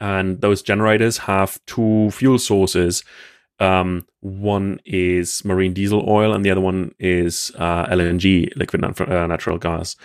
and 0.00 0.40
those 0.40 0.62
generators 0.62 1.18
have 1.18 1.58
two 1.66 2.10
fuel 2.10 2.38
sources. 2.38 3.04
Um, 3.60 4.06
one 4.20 4.80
is 4.86 5.44
marine 5.44 5.74
diesel 5.74 6.04
oil, 6.08 6.32
and 6.32 6.44
the 6.44 6.50
other 6.50 6.60
one 6.60 6.94
is 6.98 7.52
uh, 7.56 7.86
LNG, 7.86 8.56
liquid 8.56 8.82
uh, 8.82 9.26
natural 9.26 9.58
gas. 9.58 9.96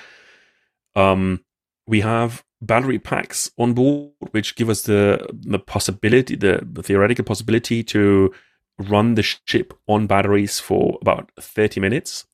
Um, 0.96 1.44
we 1.88 2.02
have 2.02 2.44
battery 2.62 3.00
packs 3.00 3.52
on 3.58 3.74
board, 3.74 4.12
which 4.32 4.56
give 4.56 4.70
us 4.70 4.84
the 4.84 5.26
the 5.32 5.60
possibility, 5.60 6.36
the, 6.36 6.68
the 6.70 6.84
theoretical 6.84 7.24
possibility 7.24 7.84
to 7.84 8.34
run 8.78 9.16
the 9.16 9.24
ship 9.24 9.74
on 9.88 10.08
batteries 10.08 10.60
for 10.60 10.98
about 11.02 11.32
30 11.40 11.80
minutes. 11.80 12.26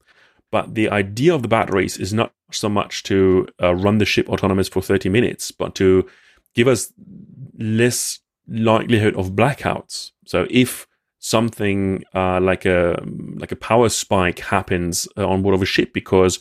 But 0.52 0.76
the 0.76 0.90
idea 0.90 1.34
of 1.34 1.44
the 1.44 1.48
batteries 1.48 1.98
is 1.98 2.14
not 2.14 2.34
so 2.52 2.68
much 2.68 3.04
to 3.04 3.48
uh, 3.62 3.76
run 3.76 4.00
the 4.00 4.06
ship 4.06 4.28
autonomous 4.28 4.68
for 4.68 4.82
30 4.82 5.08
minutes, 5.08 5.52
but 5.52 5.76
to 5.76 6.10
give 6.56 6.68
us 6.68 6.92
less 7.58 8.20
likelihood 8.48 9.16
of 9.16 9.32
blackouts. 9.32 10.12
So 10.26 10.48
if 10.50 10.88
something 11.22 12.04
uh, 12.14 12.42
like 12.42 12.66
a 12.66 13.02
like 13.36 13.52
a 13.54 13.56
power 13.56 13.88
spike 13.88 14.40
happens 14.40 15.08
uh, 15.18 15.26
on 15.26 15.42
board 15.42 15.56
of 15.56 15.62
a 15.62 15.66
ship 15.66 15.94
because 15.94 16.40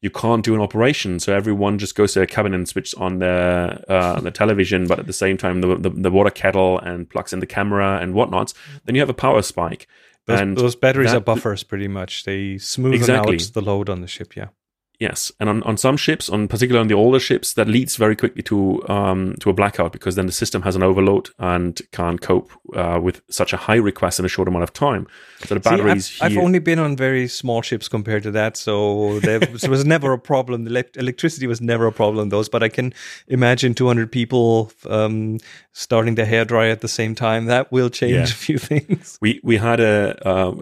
you 0.00 0.10
can't 0.10 0.44
do 0.44 0.54
an 0.54 0.60
operation, 0.60 1.18
so 1.18 1.34
everyone 1.34 1.78
just 1.78 1.94
goes 1.94 2.12
to 2.12 2.20
their 2.20 2.26
cabin 2.26 2.54
and 2.54 2.68
switches 2.68 2.94
on 2.94 3.18
the 3.18 3.82
uh, 3.88 4.20
the 4.20 4.30
television, 4.30 4.86
but 4.86 4.98
at 4.98 5.06
the 5.06 5.12
same 5.12 5.36
time 5.36 5.60
the, 5.60 5.76
the, 5.76 5.90
the 5.90 6.10
water 6.10 6.30
kettle 6.30 6.78
and 6.78 7.10
plugs 7.10 7.32
in 7.32 7.40
the 7.40 7.46
camera 7.46 7.98
and 8.00 8.14
whatnot. 8.14 8.54
Then 8.84 8.94
you 8.94 9.00
have 9.00 9.10
a 9.10 9.14
power 9.14 9.42
spike. 9.42 9.88
Those, 10.26 10.40
and 10.40 10.56
those 10.56 10.76
batteries 10.76 11.10
that, 11.10 11.18
are 11.18 11.20
buffers, 11.20 11.62
pretty 11.62 11.88
much. 11.88 12.24
They 12.24 12.56
smooth 12.58 12.94
exactly. 12.94 13.36
out 13.36 13.50
the 13.52 13.60
load 13.60 13.90
on 13.90 14.00
the 14.00 14.06
ship. 14.06 14.36
Yeah. 14.36 14.48
Yes, 15.00 15.32
and 15.40 15.48
on, 15.48 15.62
on 15.64 15.76
some 15.76 15.96
ships, 15.96 16.30
on 16.30 16.46
particularly 16.46 16.80
on 16.80 16.86
the 16.86 16.94
older 16.94 17.18
ships, 17.18 17.54
that 17.54 17.66
leads 17.66 17.96
very 17.96 18.14
quickly 18.14 18.42
to 18.44 18.88
um, 18.88 19.34
to 19.40 19.50
a 19.50 19.52
blackout 19.52 19.92
because 19.92 20.14
then 20.14 20.26
the 20.26 20.32
system 20.32 20.62
has 20.62 20.76
an 20.76 20.84
overload 20.84 21.30
and 21.38 21.80
can't 21.90 22.20
cope 22.20 22.52
uh, 22.76 23.00
with 23.02 23.20
such 23.28 23.52
a 23.52 23.56
high 23.56 23.74
request 23.74 24.20
in 24.20 24.24
a 24.24 24.28
short 24.28 24.46
amount 24.46 24.62
of 24.62 24.72
time. 24.72 25.08
So 25.46 25.54
the 25.54 25.60
batteries. 25.60 26.06
See, 26.06 26.20
I've, 26.20 26.32
I've, 26.32 26.38
only 26.38 26.60
been 26.60 26.78
on 26.78 26.96
very 26.96 27.26
small 27.26 27.60
ships 27.60 27.88
compared 27.88 28.22
to 28.22 28.30
that, 28.32 28.56
so 28.56 29.18
there 29.20 29.40
was, 29.68 29.84
never 29.84 30.12
a 30.12 30.18
problem. 30.18 30.64
The 30.64 30.86
electricity 30.94 31.48
was 31.48 31.60
never 31.60 31.88
a 31.88 31.92
problem. 31.92 32.28
Those, 32.28 32.48
but 32.48 32.62
I 32.62 32.68
can 32.68 32.94
imagine 33.26 33.74
200 33.74 34.12
people 34.12 34.70
um, 34.88 35.40
starting 35.74 36.14
the 36.14 36.24
hair 36.24 36.44
dryer 36.44 36.70
at 36.70 36.80
the 36.80 36.88
same 36.88 37.14
time. 37.14 37.46
That 37.46 37.70
will 37.70 37.90
change 37.90 38.14
yeah. 38.14 38.22
a 38.22 38.26
few 38.26 38.58
things. 38.70 39.18
We 39.20 39.40
we 39.42 39.58
had 39.58 39.80
a, 39.80 40.16
uh, 40.26 40.54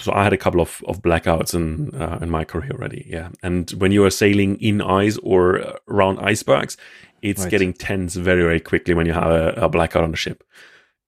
so 0.00 0.12
I 0.12 0.24
had 0.24 0.32
a 0.32 0.38
couple 0.38 0.60
of, 0.60 0.82
of 0.88 1.02
blackouts 1.02 1.54
in 1.54 1.94
uh, 1.94 2.18
in 2.22 2.30
my 2.30 2.44
career 2.44 2.70
already. 2.72 3.04
Yeah, 3.06 3.28
and 3.42 3.70
when 3.72 3.92
you 3.92 4.04
are 4.04 4.10
sailing 4.10 4.56
in 4.60 4.80
ice 4.80 5.18
or 5.22 5.78
around 5.88 6.20
icebergs, 6.20 6.78
it's 7.20 7.42
right. 7.42 7.50
getting 7.50 7.74
tense 7.74 8.14
very, 8.14 8.42
very 8.42 8.60
quickly 8.60 8.94
when 8.94 9.06
you 9.06 9.12
have 9.12 9.30
a, 9.30 9.52
a 9.64 9.68
blackout 9.68 10.04
on 10.04 10.14
a 10.14 10.16
ship. 10.16 10.42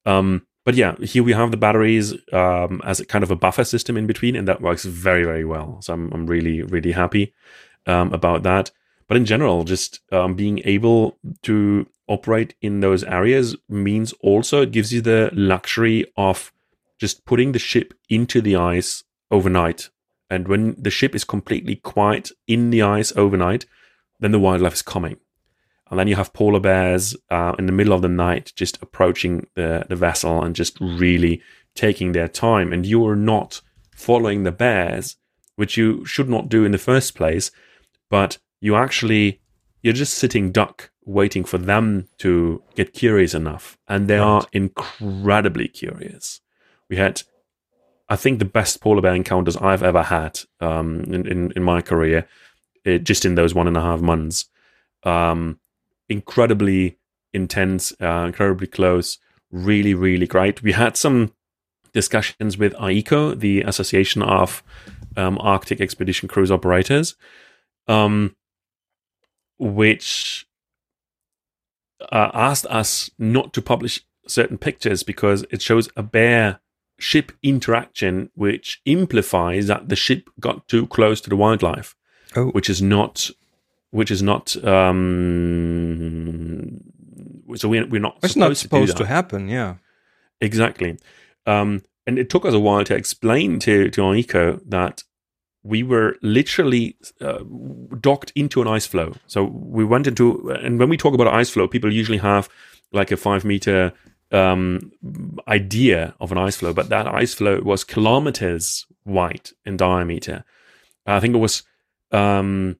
Um, 0.04 0.46
but 0.64 0.74
yeah, 0.74 0.96
here 0.96 1.22
we 1.22 1.32
have 1.32 1.50
the 1.50 1.56
batteries 1.56 2.14
um, 2.32 2.80
as 2.84 3.00
a 3.00 3.04
kind 3.04 3.22
of 3.22 3.30
a 3.30 3.36
buffer 3.36 3.64
system 3.64 3.96
in 3.96 4.06
between, 4.06 4.34
and 4.34 4.48
that 4.48 4.62
works 4.62 4.84
very, 4.84 5.24
very 5.24 5.44
well. 5.44 5.80
So 5.82 5.92
I'm, 5.92 6.10
I'm 6.12 6.26
really, 6.26 6.62
really 6.62 6.92
happy 6.92 7.34
um, 7.86 8.12
about 8.12 8.42
that. 8.44 8.70
But 9.06 9.16
in 9.16 9.24
general, 9.24 9.64
just 9.64 10.00
um, 10.12 10.34
being 10.34 10.60
able 10.64 11.18
to 11.42 11.86
operate 12.08 12.54
in 12.60 12.80
those 12.80 13.04
areas 13.04 13.56
means 13.68 14.12
also 14.20 14.62
it 14.62 14.70
gives 14.70 14.92
you 14.92 15.00
the 15.00 15.30
luxury 15.32 16.06
of 16.16 16.52
just 16.98 17.24
putting 17.24 17.52
the 17.52 17.58
ship 17.58 17.94
into 18.08 18.40
the 18.40 18.56
ice 18.56 19.04
overnight 19.30 19.90
and 20.30 20.48
when 20.48 20.74
the 20.78 20.90
ship 20.90 21.14
is 21.14 21.24
completely 21.24 21.76
quiet 21.76 22.30
in 22.46 22.70
the 22.70 22.82
ice 22.82 23.12
overnight, 23.16 23.66
then 24.20 24.32
the 24.32 24.38
wildlife 24.38 24.74
is 24.74 24.82
coming. 24.82 25.16
And 25.90 25.98
then 25.98 26.08
you 26.08 26.16
have 26.16 26.32
polar 26.32 26.60
bears 26.60 27.14
uh, 27.30 27.54
in 27.58 27.66
the 27.66 27.72
middle 27.72 27.92
of 27.92 28.02
the 28.02 28.08
night 28.08 28.52
just 28.56 28.82
approaching 28.82 29.46
the, 29.54 29.86
the 29.88 29.96
vessel 29.96 30.42
and 30.42 30.56
just 30.56 30.80
really 30.80 31.42
taking 31.74 32.12
their 32.12 32.28
time. 32.28 32.72
And 32.72 32.86
you 32.86 33.06
are 33.06 33.16
not 33.16 33.60
following 33.94 34.42
the 34.42 34.52
bears, 34.52 35.16
which 35.56 35.76
you 35.76 36.04
should 36.04 36.28
not 36.28 36.48
do 36.48 36.64
in 36.64 36.72
the 36.72 36.78
first 36.78 37.14
place, 37.14 37.50
but 38.10 38.38
you 38.64 38.76
actually 38.76 39.40
you're 39.82 39.92
just 39.92 40.14
sitting 40.14 40.50
duck 40.50 40.90
waiting 41.04 41.44
for 41.44 41.58
them 41.58 42.08
to 42.16 42.62
get 42.74 42.94
curious 42.94 43.34
enough. 43.34 43.76
And 43.86 44.08
they 44.08 44.16
right. 44.16 44.24
are 44.24 44.46
incredibly 44.54 45.68
curious. 45.68 46.40
We 46.88 46.96
had, 46.96 47.20
I 48.08 48.16
think, 48.16 48.38
the 48.38 48.46
best 48.46 48.80
polar 48.80 49.02
bear 49.02 49.14
encounters 49.14 49.58
I've 49.58 49.82
ever 49.82 50.02
had 50.04 50.40
um, 50.60 51.02
in, 51.02 51.26
in, 51.26 51.52
in, 51.54 51.62
my 51.62 51.82
career, 51.82 52.26
it, 52.86 53.04
just 53.04 53.26
in 53.26 53.34
those 53.34 53.54
one 53.54 53.68
and 53.68 53.76
a 53.76 53.82
half 53.82 54.00
months. 54.00 54.46
Um, 55.02 55.60
incredibly 56.08 56.96
intense, 57.34 57.92
uh, 58.00 58.24
incredibly 58.26 58.68
close, 58.68 59.18
really, 59.50 59.92
really 59.92 60.26
great. 60.26 60.62
We 60.62 60.72
had 60.72 60.96
some 60.96 61.34
discussions 61.92 62.56
with 62.56 62.72
AECO, 62.76 63.38
the 63.38 63.60
Association 63.60 64.22
of 64.22 64.62
um, 65.18 65.36
Arctic 65.42 65.82
Expedition 65.82 66.26
Cruise 66.26 66.50
Operators, 66.50 67.14
um, 67.86 68.34
which 69.58 70.46
uh, 72.12 72.30
asked 72.34 72.66
us 72.66 73.10
not 73.18 73.52
to 73.52 73.62
publish 73.62 74.04
certain 74.26 74.58
pictures 74.58 75.02
because 75.02 75.44
it 75.50 75.62
shows 75.62 75.88
a 75.96 76.02
bear 76.02 76.60
ship 76.98 77.32
interaction 77.42 78.30
which 78.34 78.80
implies 78.84 79.66
that 79.66 79.88
the 79.88 79.96
ship 79.96 80.30
got 80.40 80.68
too 80.68 80.86
close 80.86 81.20
to 81.20 81.30
the 81.30 81.36
wildlife, 81.36 81.94
oh. 82.36 82.46
which 82.48 82.70
is 82.70 82.80
not 82.80 83.30
which 83.90 84.10
is 84.10 84.22
not 84.22 84.56
um, 84.64 86.80
so 87.54 87.68
we're, 87.68 87.86
we're 87.86 88.00
not 88.00 88.18
it's 88.22 88.32
supposed 88.32 88.50
not 88.50 88.56
supposed 88.56 88.96
to, 88.96 89.04
to 89.04 89.08
happen 89.08 89.48
yeah. 89.48 89.76
Exactly. 90.40 90.98
Um, 91.46 91.82
and 92.06 92.18
it 92.18 92.28
took 92.28 92.44
us 92.44 92.54
a 92.54 92.58
while 92.58 92.84
to 92.84 92.94
explain 92.94 93.58
to 93.60 93.88
to 93.90 94.00
AECO 94.02 94.60
that 94.66 95.04
we 95.64 95.82
were 95.82 96.16
literally 96.22 96.96
uh, 97.20 97.42
docked 98.00 98.32
into 98.36 98.60
an 98.60 98.68
ice 98.68 98.86
floe. 98.86 99.14
So 99.26 99.44
we 99.44 99.84
went 99.84 100.06
into, 100.06 100.50
and 100.50 100.78
when 100.78 100.90
we 100.90 100.96
talk 100.96 101.14
about 101.14 101.26
ice 101.26 101.50
floe, 101.50 101.66
people 101.66 101.92
usually 101.92 102.18
have 102.18 102.48
like 102.92 103.10
a 103.10 103.16
five 103.16 103.44
meter 103.44 103.92
um, 104.30 104.92
idea 105.48 106.14
of 106.20 106.30
an 106.32 106.38
ice 106.38 106.56
floe, 106.56 106.74
but 106.74 106.90
that 106.90 107.06
ice 107.06 107.34
floe 107.34 107.60
was 107.62 107.82
kilometers 107.82 108.86
wide 109.04 109.50
in 109.64 109.76
diameter. 109.76 110.44
I 111.06 111.18
think 111.18 111.34
it 111.34 111.38
was 111.38 111.62
um, 112.12 112.76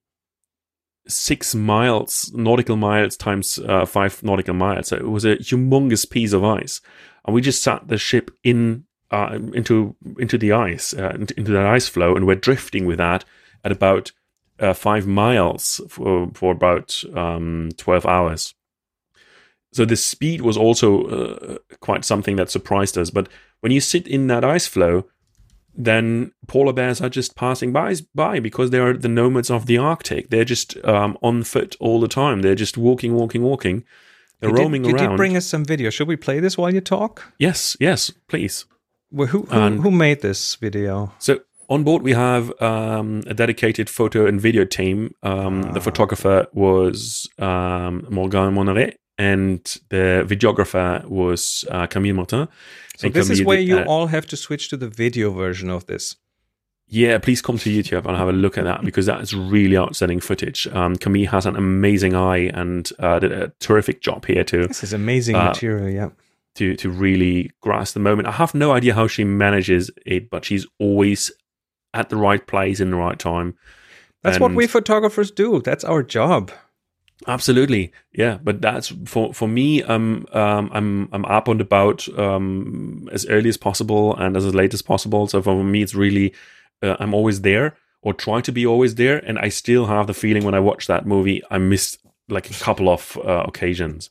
six 1.09 1.55
miles, 1.55 2.31
nautical 2.35 2.77
miles 2.77 3.17
times 3.17 3.59
uh, 3.59 3.87
five 3.87 4.23
nautical 4.23 4.55
miles. 4.55 4.89
So 4.89 4.97
it 4.97 5.09
was 5.09 5.25
a 5.25 5.37
humongous 5.37 6.09
piece 6.09 6.33
of 6.33 6.45
ice. 6.45 6.81
And 7.25 7.35
we 7.35 7.41
just 7.41 7.63
sat 7.63 7.89
the 7.89 7.99
ship 7.99 8.31
in 8.43 8.85
uh, 9.15 9.39
into 9.53 9.95
into 10.19 10.37
the 10.39 10.53
ice, 10.53 10.93
uh, 10.93 11.17
into 11.37 11.53
that 11.53 11.67
ice 11.67 11.89
flow, 11.89 12.17
and 12.17 12.27
we're 12.27 12.35
drifting 12.35 12.85
with 12.87 12.99
that 12.99 13.25
at 13.63 13.73
about 13.73 14.13
uh, 14.59 14.75
five 14.75 15.07
miles 15.07 15.81
for 15.89 16.31
for 16.35 16.53
about 16.53 17.05
um, 17.15 17.71
twelve 17.77 18.07
hours. 18.07 18.55
So 19.73 19.85
the 19.85 19.97
speed 19.97 20.41
was 20.41 20.57
also 20.57 20.89
uh, 21.07 21.59
quite 21.81 22.05
something 22.05 22.37
that 22.37 22.51
surprised 22.51 22.99
us. 22.99 23.11
But 23.11 23.29
when 23.61 23.73
you 23.73 23.81
sit 23.81 24.07
in 24.07 24.27
that 24.29 24.45
ice 24.45 24.67
flow, 24.67 25.05
then 25.77 26.33
polar 26.47 26.73
bears 26.73 27.01
are 27.01 27.09
just 27.09 27.37
passing 27.37 27.73
by 27.73 27.95
by 28.15 28.41
because 28.41 28.71
they 28.71 28.79
are 28.79 28.97
the 28.97 29.09
nomads 29.09 29.51
of 29.51 29.67
the 29.67 29.79
Arctic. 29.79 30.31
They're 30.31 30.45
just 30.45 30.77
um, 30.85 31.17
on 31.23 31.45
foot 31.45 31.77
all 31.81 32.01
the 32.01 32.09
time. 32.09 32.43
They're 32.43 32.55
just 32.55 32.77
walking, 32.77 33.15
walking, 33.15 33.43
walking. 33.43 33.85
They're 34.41 34.51
you 34.51 34.57
roaming 34.57 34.83
did, 34.83 34.95
around. 34.95 35.03
Did 35.03 35.11
you 35.13 35.17
bring 35.17 35.37
us 35.37 35.47
some 35.47 35.65
video? 35.65 35.91
Should 35.91 36.09
we 36.09 36.17
play 36.17 36.41
this 36.41 36.59
while 36.59 36.75
you 36.75 36.81
talk? 36.81 37.33
Yes, 37.39 37.77
yes, 37.79 38.13
please. 38.27 38.67
Well, 39.15 39.29
who 39.29 39.43
who, 39.43 39.81
who, 39.81 39.91
made 39.93 40.23
this 40.23 40.57
video? 40.57 41.13
So 41.21 41.39
on 41.69 41.85
board 41.85 42.03
we 42.03 42.13
have 42.15 42.53
um, 42.61 43.23
a 43.29 43.35
dedicated 43.35 43.89
photo 43.89 44.27
and 44.27 44.41
video 44.41 44.65
team. 44.65 45.15
Um, 45.23 45.65
ah. 45.65 45.73
The 45.73 45.81
photographer 45.81 46.49
was 46.53 47.29
um, 47.39 48.07
Morgan 48.11 48.53
Moneret, 48.55 48.97
and 49.17 49.61
the 49.89 50.27
videographer 50.27 51.05
was 51.05 51.65
uh, 51.71 51.87
Camille 51.87 52.17
Martin. 52.17 52.49
So 52.97 53.09
this 53.09 53.29
Camille 53.29 53.41
is 53.41 53.47
where 53.47 53.61
you 53.61 53.79
uh, 53.79 53.85
all 53.85 54.09
have 54.09 54.27
to 54.27 54.37
switch 54.37 54.69
to 54.71 54.77
the 54.77 54.89
video 54.89 55.31
version 55.31 55.71
of 55.71 55.87
this. 55.87 56.17
Yeah, 56.89 57.19
please 57.19 57.41
come 57.41 57.57
to 57.59 57.71
YouTube 57.71 58.07
and 58.07 58.17
have 58.17 58.29
a 58.29 58.33
look 58.33 58.59
at 58.59 58.65
that 58.65 58.85
because 58.85 59.07
that 59.07 59.21
is 59.21 59.33
really 59.33 59.77
outstanding 59.77 60.19
footage. 60.19 60.67
Um, 60.73 60.97
Camille 60.97 61.31
has 61.31 61.47
an 61.47 61.55
amazing 61.55 62.17
eye 62.17 62.51
and 62.53 62.91
uh, 62.99 63.21
did 63.21 63.31
a 63.31 63.53
terrific 63.61 64.03
job 64.03 64.27
here 64.27 64.43
too. 64.43 64.67
This 64.67 64.83
is 64.83 64.93
amazing 64.93 65.37
uh, 65.37 65.45
material, 65.45 65.89
yeah 65.89 66.09
to 66.55 66.77
to 66.77 66.91
really 66.91 67.51
grasp 67.61 67.95
the 67.95 68.01
moment. 68.01 68.29
I 68.29 68.33
have 68.33 68.55
no 68.55 68.73
idea 68.73 68.95
how 68.95 69.07
she 69.07 69.25
manages 69.25 69.91
it, 70.07 70.31
but 70.31 70.45
she's 70.45 70.67
always 70.79 71.31
at 71.93 72.09
the 72.09 72.17
right 72.17 72.45
place 72.47 72.81
in 72.81 72.91
the 72.91 72.97
right 72.97 73.19
time. 73.19 73.57
That's 74.23 74.37
and 74.37 74.43
what 74.43 74.55
we 74.55 74.67
photographers 74.67 75.31
do. 75.31 75.61
That's 75.61 75.85
our 75.85 76.03
job. 76.03 76.51
Absolutely, 77.27 77.93
yeah. 78.13 78.39
But 78.43 78.61
that's 78.61 78.93
for 79.07 79.33
for 79.33 79.49
me. 79.49 79.83
Um, 79.83 80.27
um, 80.33 80.71
I'm 80.73 81.09
I'm 81.13 81.25
up 81.27 81.49
and 81.49 81.61
about 81.61 82.09
um, 82.19 83.09
as 83.13 83.27
early 83.27 83.49
as 83.49 83.57
possible 83.57 84.17
and 84.17 84.37
as 84.37 84.53
late 84.55 84.75
as 84.75 84.83
possible. 84.83 85.27
So 85.29 85.43
for 85.43 85.63
me, 85.63 85.83
it's 85.83 85.95
really 85.95 86.35
uh, 86.83 86.97
I'm 86.99 87.15
always 87.15 87.43
there 87.43 87.77
or 88.05 88.13
try 88.13 88.41
to 88.43 88.53
be 88.53 88.67
always 88.67 88.95
there. 88.97 89.19
And 89.19 89.39
I 89.39 89.49
still 89.49 89.87
have 89.87 90.07
the 90.07 90.15
feeling 90.15 90.45
when 90.45 90.55
I 90.55 90.61
watch 90.61 90.87
that 90.87 91.07
movie, 91.07 91.43
I 91.51 91.59
missed 91.59 91.99
like 92.29 92.51
a 92.51 92.55
couple 92.55 92.89
of 92.89 93.19
uh, 93.25 93.45
occasions. 93.47 94.11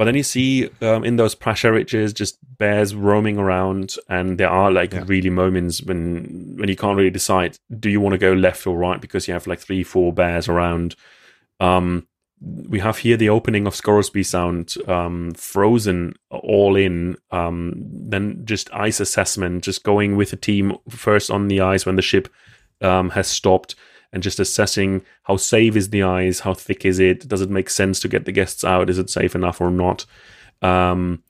But 0.00 0.06
then 0.06 0.14
you 0.14 0.22
see 0.22 0.70
um, 0.80 1.04
in 1.04 1.16
those 1.16 1.34
pressure 1.34 1.72
ridges 1.72 2.14
just 2.14 2.38
bears 2.56 2.94
roaming 2.94 3.36
around, 3.36 3.96
and 4.08 4.38
there 4.38 4.48
are 4.48 4.72
like 4.72 4.94
yeah. 4.94 5.04
really 5.04 5.28
moments 5.28 5.82
when 5.82 6.56
when 6.56 6.70
you 6.70 6.74
can't 6.74 6.96
really 6.96 7.10
decide 7.10 7.58
do 7.78 7.90
you 7.90 8.00
want 8.00 8.14
to 8.14 8.18
go 8.18 8.32
left 8.32 8.66
or 8.66 8.78
right 8.78 8.98
because 8.98 9.28
you 9.28 9.34
have 9.34 9.46
like 9.46 9.58
three, 9.58 9.82
four 9.82 10.10
bears 10.10 10.48
around. 10.48 10.96
Um, 11.60 12.08
we 12.40 12.78
have 12.78 12.96
here 12.96 13.18
the 13.18 13.28
opening 13.28 13.66
of 13.66 13.74
Scoresby 13.74 14.22
Sound, 14.22 14.74
um, 14.88 15.34
frozen 15.34 16.14
all 16.30 16.76
in. 16.76 17.18
Um, 17.30 17.74
then 17.76 18.40
just 18.46 18.72
ice 18.72 19.00
assessment, 19.00 19.64
just 19.64 19.82
going 19.84 20.16
with 20.16 20.30
the 20.30 20.36
team 20.36 20.78
first 20.88 21.30
on 21.30 21.48
the 21.48 21.60
ice 21.60 21.84
when 21.84 21.96
the 21.96 22.00
ship 22.00 22.32
um, 22.80 23.10
has 23.10 23.26
stopped 23.26 23.74
and 24.12 24.22
just 24.22 24.40
assessing 24.40 25.02
how 25.24 25.36
safe 25.36 25.76
is 25.76 25.90
the 25.90 26.02
ice, 26.02 26.40
how 26.40 26.54
thick 26.54 26.84
is 26.84 26.98
it, 26.98 27.28
does 27.28 27.40
it 27.40 27.50
make 27.50 27.70
sense 27.70 28.00
to 28.00 28.08
get 28.08 28.24
the 28.24 28.32
guests 28.32 28.64
out, 28.64 28.90
is 28.90 28.98
it 28.98 29.10
safe 29.10 29.34
enough 29.34 29.60
or 29.60 29.70
not. 29.70 30.04
Um, 30.62 31.22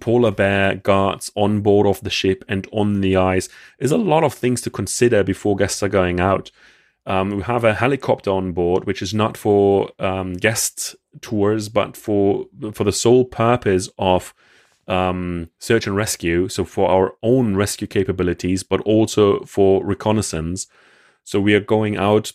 polar 0.00 0.30
bear 0.30 0.76
guards 0.76 1.30
on 1.34 1.60
board 1.60 1.86
of 1.86 2.00
the 2.02 2.10
ship 2.10 2.44
and 2.48 2.66
on 2.72 3.00
the 3.00 3.16
ice. 3.16 3.48
There's 3.78 3.92
a 3.92 3.96
lot 3.96 4.24
of 4.24 4.34
things 4.34 4.60
to 4.62 4.70
consider 4.70 5.22
before 5.22 5.56
guests 5.56 5.82
are 5.82 5.88
going 5.88 6.20
out. 6.20 6.50
Um, 7.06 7.30
we 7.36 7.42
have 7.42 7.64
a 7.64 7.74
helicopter 7.74 8.30
on 8.30 8.52
board, 8.52 8.86
which 8.86 9.02
is 9.02 9.12
not 9.12 9.36
for 9.36 9.90
um, 9.98 10.34
guest 10.34 10.96
tours, 11.20 11.68
but 11.68 11.96
for 11.96 12.46
for 12.72 12.84
the 12.84 12.92
sole 12.92 13.24
purpose 13.26 13.90
of 13.98 14.32
um, 14.88 15.50
search 15.58 15.86
and 15.86 15.96
rescue. 15.96 16.48
So 16.48 16.64
for 16.64 16.88
our 16.88 17.14
own 17.22 17.56
rescue 17.56 17.86
capabilities, 17.86 18.62
but 18.62 18.80
also 18.82 19.40
for 19.44 19.84
reconnaissance. 19.84 20.66
So 21.24 21.40
we 21.40 21.54
are 21.54 21.60
going 21.60 21.96
out 21.96 22.32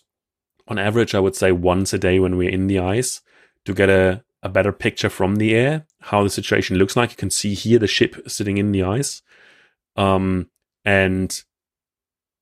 on 0.68 0.78
average, 0.78 1.14
I 1.14 1.20
would 1.20 1.34
say 1.34 1.52
once 1.52 1.92
a 1.92 1.98
day 1.98 2.18
when 2.18 2.36
we're 2.36 2.50
in 2.50 2.66
the 2.66 2.78
ice 2.78 3.20
to 3.64 3.74
get 3.74 3.88
a, 3.88 4.22
a 4.42 4.48
better 4.48 4.72
picture 4.72 5.08
from 5.08 5.36
the 5.36 5.54
air, 5.54 5.86
how 6.00 6.22
the 6.22 6.30
situation 6.30 6.76
looks 6.76 6.96
like. 6.96 7.10
You 7.10 7.16
can 7.16 7.30
see 7.30 7.54
here 7.54 7.78
the 7.78 7.86
ship 7.86 8.16
sitting 8.30 8.58
in 8.58 8.72
the 8.72 8.82
ice. 8.82 9.22
Um, 9.96 10.48
and 10.84 11.42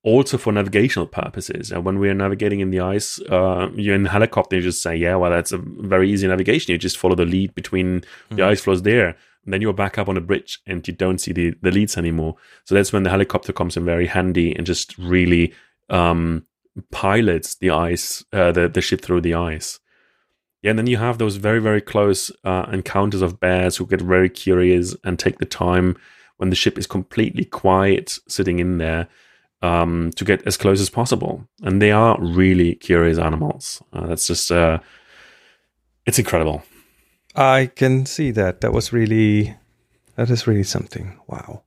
also 0.05 0.39
for 0.39 0.53
navigational 0.53 1.07
purposes. 1.07 1.71
And 1.71 1.85
when 1.85 1.99
we 1.99 2.09
are 2.09 2.15
navigating 2.15 2.61
in 2.61 2.71
the 2.71 2.81
ice, 2.81 3.21
uh, 3.23 3.69
you're 3.75 3.95
in 3.95 4.05
the 4.05 4.11
helicopter, 4.11 4.57
you 4.57 4.63
just 4.63 4.83
say, 4.83 4.97
yeah, 4.97 5.17
well, 5.17 5.31
that's 5.31 5.53
a 5.53 5.59
very 5.59 6.11
easy 6.11 6.27
navigation. 6.29 6.73
You 6.73 6.79
just 6.79 6.97
follow 6.97 7.15
the 7.15 7.25
lead 7.25 7.55
between 7.55 8.01
mm-hmm. 8.01 8.37
the 8.37 8.45
ice 8.45 8.61
floes 8.61 8.83
there. 8.83 9.17
And 9.45 9.53
then 9.53 9.61
you're 9.61 9.73
back 9.73 9.99
up 9.99 10.09
on 10.09 10.17
a 10.17 10.21
bridge 10.21 10.61
and 10.67 10.87
you 10.87 10.95
don't 10.95 11.19
see 11.19 11.33
the, 11.33 11.55
the 11.63 11.71
leads 11.71 11.97
anymore. 11.97 12.37
So 12.65 12.75
that's 12.75 12.93
when 12.93 13.03
the 13.03 13.11
helicopter 13.11 13.53
comes 13.53 13.77
in 13.77 13.85
very 13.85 14.07
handy 14.07 14.55
and 14.55 14.67
just 14.67 14.97
really 14.99 15.55
um, 15.89 16.45
pilots 16.91 17.57
the 17.57 17.71
ice, 17.71 18.25
uh, 18.33 18.53
the 18.53 18.69
the 18.69 18.81
ship 18.81 19.01
through 19.01 19.23
the 19.23 19.35
ice. 19.35 19.81
Yeah, 20.63 20.71
and 20.71 20.79
then 20.79 20.87
you 20.87 20.97
have 20.97 21.19
those 21.19 21.37
very 21.37 21.61
very 21.61 21.81
close 21.81 22.31
uh, 22.45 22.67
encounters 22.73 23.23
of 23.23 23.41
bears 23.41 23.77
who 23.77 23.87
get 23.87 24.01
very 24.01 24.29
curious 24.29 24.97
and 25.05 25.19
take 25.19 25.39
the 25.39 25.47
time 25.47 25.97
when 26.37 26.51
the 26.51 26.57
ship 26.57 26.79
is 26.79 26.87
completely 26.87 27.45
quiet, 27.45 28.19
sitting 28.29 28.59
in 28.61 28.79
there, 28.79 29.09
um, 29.63 30.11
to 30.17 30.25
get 30.25 30.47
as 30.47 30.57
close 30.57 30.81
as 30.81 30.91
possible. 30.91 31.47
And 31.63 31.83
they 31.83 31.91
are 31.91 32.17
really 32.21 32.75
curious 32.77 33.19
animals. 33.19 33.83
Uh, 33.93 34.07
that's 34.07 34.27
just 34.27 34.51
uh, 34.51 34.79
it's 36.07 36.19
incredible. 36.19 36.63
I 37.35 37.67
can 37.67 38.07
see 38.07 38.31
that. 38.33 38.61
That 38.61 38.73
was 38.73 38.93
really 38.93 39.57
that 40.17 40.31
is 40.31 40.47
really 40.47 40.65
something. 40.65 41.19
Wow. 41.27 41.63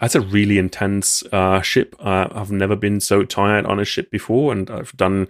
That's 0.00 0.14
a 0.14 0.20
really 0.20 0.58
intense 0.58 1.22
uh, 1.32 1.60
ship. 1.60 1.96
Uh, 1.98 2.28
I've 2.32 2.52
never 2.52 2.76
been 2.76 3.00
so 3.00 3.24
tired 3.24 3.66
on 3.66 3.80
a 3.80 3.84
ship 3.84 4.10
before, 4.10 4.52
and 4.52 4.70
I've 4.70 4.96
done 4.96 5.28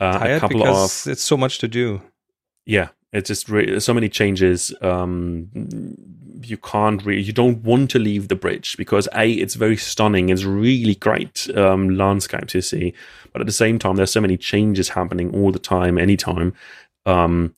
uh, 0.00 0.18
a 0.22 0.40
couple 0.40 0.60
because 0.60 1.06
of. 1.06 1.12
It's 1.12 1.22
so 1.22 1.36
much 1.36 1.58
to 1.58 1.68
do. 1.68 2.02
Yeah, 2.64 2.88
it's 3.12 3.28
just 3.28 3.48
re- 3.48 3.80
so 3.80 3.92
many 3.92 4.08
changes. 4.08 4.74
Um, 4.80 5.50
you 6.42 6.56
can't 6.56 7.04
really, 7.04 7.22
you 7.22 7.32
don't 7.32 7.62
want 7.62 7.90
to 7.90 7.98
leave 7.98 8.28
the 8.28 8.34
bridge 8.34 8.76
because 8.76 9.08
a, 9.14 9.30
it's 9.32 9.54
very 9.54 9.76
stunning. 9.76 10.28
It's 10.28 10.44
really 10.44 10.94
great 10.94 11.48
um, 11.56 11.96
landscape 11.96 12.48
to 12.48 12.60
see, 12.60 12.92
but 13.32 13.40
at 13.40 13.46
the 13.46 13.52
same 13.52 13.78
time, 13.78 13.96
there's 13.96 14.12
so 14.12 14.20
many 14.20 14.36
changes 14.36 14.90
happening 14.90 15.34
all 15.34 15.52
the 15.52 15.58
time, 15.58 15.98
anytime. 15.98 16.54
Um, 17.06 17.54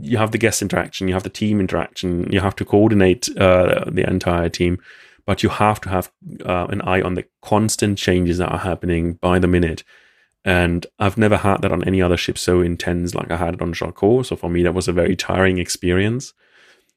you 0.00 0.16
have 0.16 0.32
the 0.32 0.38
guest 0.38 0.62
interaction, 0.62 1.08
you 1.08 1.14
have 1.14 1.22
the 1.22 1.28
team 1.28 1.60
interaction, 1.60 2.30
you 2.32 2.40
have 2.40 2.56
to 2.56 2.64
coordinate 2.64 3.28
uh, 3.36 3.84
the 3.86 4.08
entire 4.08 4.48
team, 4.48 4.78
but 5.26 5.42
you 5.42 5.48
have 5.48 5.80
to 5.82 5.88
have 5.88 6.10
uh, 6.44 6.66
an 6.70 6.80
eye 6.82 7.02
on 7.02 7.14
the 7.14 7.26
constant 7.42 7.98
changes 7.98 8.38
that 8.38 8.50
are 8.50 8.58
happening 8.58 9.14
by 9.14 9.38
the 9.38 9.48
minute. 9.48 9.82
And 10.44 10.86
I've 11.00 11.18
never 11.18 11.36
had 11.36 11.62
that 11.62 11.72
on 11.72 11.82
any 11.84 12.00
other 12.00 12.16
ship 12.16 12.38
so 12.38 12.60
intense 12.60 13.14
like 13.14 13.32
I 13.32 13.36
had 13.36 13.54
it 13.54 13.62
on 13.62 13.72
Charcot. 13.72 14.26
So 14.26 14.36
for 14.36 14.48
me, 14.48 14.62
that 14.62 14.74
was 14.74 14.86
a 14.86 14.92
very 14.92 15.16
tiring 15.16 15.58
experience, 15.58 16.32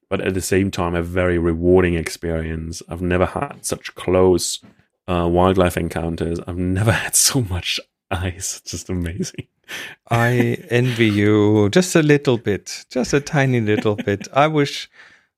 but 0.07 0.21
at 0.21 0.35
the 0.35 0.41
same 0.41 0.69
time, 0.69 0.93
a 0.93 1.01
very 1.01 1.39
rewarding 1.39 1.95
experience. 1.95 2.83
I've 2.87 3.01
never 3.01 3.25
had 3.25 3.65
such 3.65 3.95
close 3.95 4.59
uh, 5.07 5.27
wildlife 5.27 5.77
encounters. 5.77 6.39
I've 6.45 6.57
never 6.57 6.91
had 7.03 7.15
so 7.15 7.41
much 7.41 7.79
ice. 8.11 8.61
Just 8.61 8.89
amazing. 8.89 9.47
I 10.09 10.57
envy 10.69 11.09
you 11.09 11.69
just 11.69 11.95
a 11.95 12.03
little 12.03 12.37
bit, 12.37 12.85
just 12.89 13.13
a 13.13 13.19
tiny 13.19 13.61
little 13.61 13.95
bit. 13.95 14.27
I 14.33 14.47
wish 14.47 14.89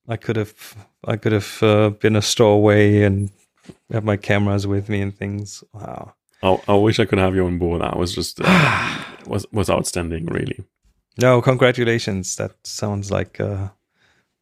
I 0.07 0.17
could 0.17 0.35
have, 0.35 0.75
I 1.05 1.15
could 1.15 1.31
have 1.31 1.63
uh, 1.63 1.89
been 1.91 2.15
a 2.15 2.21
stowaway 2.21 3.03
and 3.03 3.29
have 3.91 4.03
my 4.03 4.17
cameras 4.17 4.67
with 4.67 4.89
me 4.89 5.01
and 5.01 5.15
things. 5.15 5.63
Wow. 5.73 6.13
I, 6.43 6.59
I 6.67 6.73
wish 6.75 6.99
I 6.99 7.05
could 7.05 7.19
have 7.19 7.35
you 7.35 7.45
on 7.45 7.57
board. 7.57 7.81
That 7.81 7.97
was 7.97 8.13
just 8.13 8.39
uh, 8.43 9.03
was 9.27 9.45
was 9.51 9.69
outstanding, 9.69 10.25
really. 10.25 10.63
No, 11.19 11.41
congratulations. 11.41 12.35
That 12.35 12.55
sounds 12.63 13.11
like 13.11 13.39
a 13.39 13.73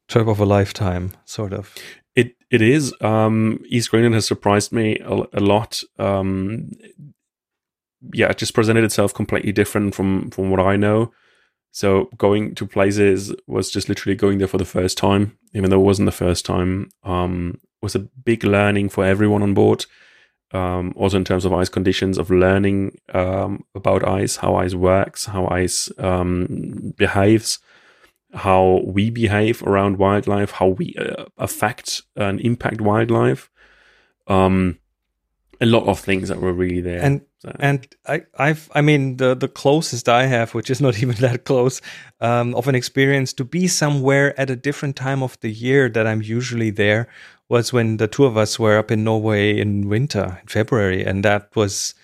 trip 0.07 0.27
of 0.27 0.39
a 0.39 0.45
lifetime, 0.45 1.11
sort 1.25 1.53
of. 1.53 1.75
It 2.15 2.35
it 2.49 2.61
is. 2.61 2.93
Um, 3.01 3.63
East 3.67 3.91
Greenland 3.91 4.15
has 4.15 4.25
surprised 4.25 4.71
me 4.71 4.97
a, 4.99 5.23
a 5.33 5.39
lot. 5.39 5.83
Um, 5.97 6.71
yeah, 8.13 8.29
it 8.29 8.37
just 8.37 8.53
presented 8.53 8.83
itself 8.83 9.13
completely 9.13 9.51
different 9.51 9.95
from 9.95 10.29
from 10.31 10.49
what 10.51 10.59
I 10.59 10.75
know. 10.75 11.11
So 11.71 12.09
going 12.17 12.55
to 12.55 12.65
places 12.65 13.33
was 13.47 13.69
just 13.69 13.89
literally 13.89 14.15
going 14.15 14.39
there 14.39 14.47
for 14.47 14.57
the 14.57 14.65
first 14.65 14.97
time, 14.97 15.37
even 15.53 15.69
though 15.69 15.79
it 15.79 15.85
wasn't 15.85 16.07
the 16.07 16.11
first 16.11 16.45
time. 16.45 16.89
Um, 17.03 17.59
was 17.81 17.95
a 17.95 17.99
big 17.99 18.43
learning 18.43 18.89
for 18.89 19.05
everyone 19.05 19.43
on 19.43 19.53
board. 19.53 19.85
Um, 20.51 20.93
also 20.95 21.17
in 21.17 21.23
terms 21.23 21.45
of 21.45 21.53
ice 21.53 21.69
conditions, 21.69 22.17
of 22.17 22.31
learning 22.31 22.97
um, 23.13 23.63
about 23.75 24.07
ice, 24.07 24.37
how 24.37 24.55
ice 24.55 24.73
works, 24.73 25.25
how 25.25 25.47
ice 25.47 25.91
um, 25.99 26.93
behaves, 26.97 27.59
how 28.33 28.81
we 28.83 29.11
behave 29.11 29.61
around 29.63 29.97
wildlife, 29.97 30.51
how 30.51 30.69
we 30.69 30.95
uh, 30.99 31.25
affect 31.37 32.01
and 32.15 32.41
impact 32.41 32.81
wildlife. 32.81 33.49
Um, 34.27 34.78
a 35.61 35.65
lot 35.65 35.87
of 35.87 35.99
things 35.99 36.29
that 36.29 36.39
were 36.39 36.53
really 36.53 36.81
there. 36.81 37.01
And 37.01 37.21
so. 37.39 37.55
and 37.59 37.87
I 38.07 38.21
I've 38.37 38.69
I 38.73 38.81
mean 38.81 39.17
the 39.17 39.35
the 39.35 39.47
closest 39.47 40.07
I 40.07 40.25
have, 40.25 40.53
which 40.53 40.69
is 40.69 40.81
not 40.81 40.97
even 41.01 41.15
that 41.15 41.45
close, 41.45 41.81
um, 42.21 42.55
of 42.55 42.67
an 42.67 42.75
experience 42.75 43.33
to 43.33 43.43
be 43.43 43.67
somewhere 43.67 44.39
at 44.39 44.49
a 44.49 44.55
different 44.55 44.95
time 44.95 45.21
of 45.23 45.39
the 45.41 45.51
year 45.51 45.89
that 45.89 46.07
I'm 46.07 46.21
usually 46.21 46.69
there 46.69 47.07
was 47.49 47.73
when 47.73 47.97
the 47.97 48.07
two 48.07 48.25
of 48.25 48.37
us 48.37 48.59
were 48.59 48.77
up 48.77 48.91
in 48.91 49.03
Norway 49.03 49.59
in 49.59 49.89
winter 49.89 50.39
in 50.41 50.47
February, 50.47 51.03
and 51.03 51.25
that 51.25 51.55
was 51.55 51.95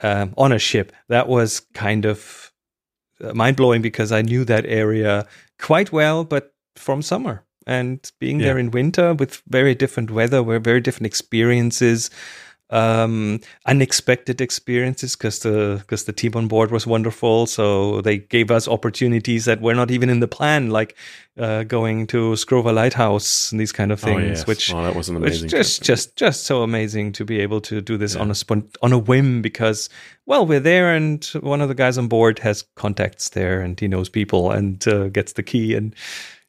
um, 0.00 0.34
on 0.36 0.52
a 0.52 0.58
ship. 0.58 0.92
That 1.08 1.28
was 1.28 1.60
kind 1.72 2.04
of 2.04 2.52
uh, 3.22 3.32
mind 3.32 3.56
blowing 3.56 3.80
because 3.80 4.12
I 4.12 4.22
knew 4.22 4.44
that 4.44 4.66
area 4.66 5.26
quite 5.58 5.92
well, 5.92 6.24
but 6.24 6.52
from 6.76 7.02
summer 7.02 7.44
and 7.66 8.10
being 8.18 8.40
yeah. 8.40 8.46
there 8.46 8.58
in 8.58 8.72
winter 8.72 9.14
with 9.14 9.40
very 9.46 9.74
different 9.74 10.10
weather, 10.10 10.42
were 10.42 10.58
very 10.58 10.80
different 10.80 11.06
experiences 11.06 12.10
um, 12.72 13.38
unexpected 13.66 14.40
experiences 14.40 15.14
because 15.14 15.40
the 15.40 15.76
because 15.80 16.04
the 16.04 16.12
team 16.12 16.32
on 16.34 16.48
board 16.48 16.70
was 16.70 16.86
wonderful. 16.86 17.46
So 17.46 18.00
they 18.00 18.18
gave 18.18 18.50
us 18.50 18.66
opportunities 18.66 19.44
that 19.44 19.60
were 19.60 19.74
not 19.74 19.90
even 19.90 20.08
in 20.08 20.20
the 20.20 20.26
plan, 20.26 20.70
like 20.70 20.96
uh, 21.38 21.64
going 21.64 22.06
to 22.08 22.32
Skrova 22.32 22.74
Lighthouse 22.74 23.52
and 23.52 23.60
these 23.60 23.72
kind 23.72 23.92
of 23.92 24.02
oh, 24.02 24.06
things. 24.06 24.22
Oh, 24.22 24.28
yes. 24.28 24.46
Which 24.46 24.74
oh, 24.74 24.82
that 24.82 24.96
was 24.96 25.10
an 25.10 25.16
amazing. 25.16 25.50
Just 25.50 25.82
just 25.82 26.16
just 26.16 26.44
so 26.44 26.62
amazing 26.62 27.12
to 27.12 27.24
be 27.24 27.40
able 27.40 27.60
to 27.60 27.82
do 27.82 27.98
this 27.98 28.14
yeah. 28.14 28.22
on 28.22 28.30
a 28.30 28.34
spont- 28.34 28.76
on 28.80 28.92
a 28.92 28.98
whim 28.98 29.42
because 29.42 29.90
well 30.24 30.46
we're 30.46 30.60
there 30.60 30.94
and 30.94 31.24
one 31.40 31.60
of 31.60 31.68
the 31.68 31.74
guys 31.74 31.98
on 31.98 32.08
board 32.08 32.38
has 32.38 32.64
contacts 32.74 33.30
there 33.30 33.60
and 33.60 33.78
he 33.78 33.86
knows 33.86 34.08
people 34.08 34.50
and 34.50 34.88
uh, 34.88 35.08
gets 35.08 35.34
the 35.34 35.42
key 35.42 35.74
and 35.74 35.94